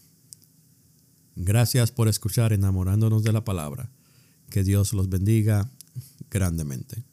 Gracias 1.35 1.91
por 1.91 2.07
escuchar 2.07 2.53
enamorándonos 2.53 3.23
de 3.23 3.33
la 3.33 3.43
palabra. 3.43 3.91
Que 4.49 4.63
Dios 4.63 4.93
los 4.93 5.09
bendiga 5.09 5.69
grandemente. 6.29 7.03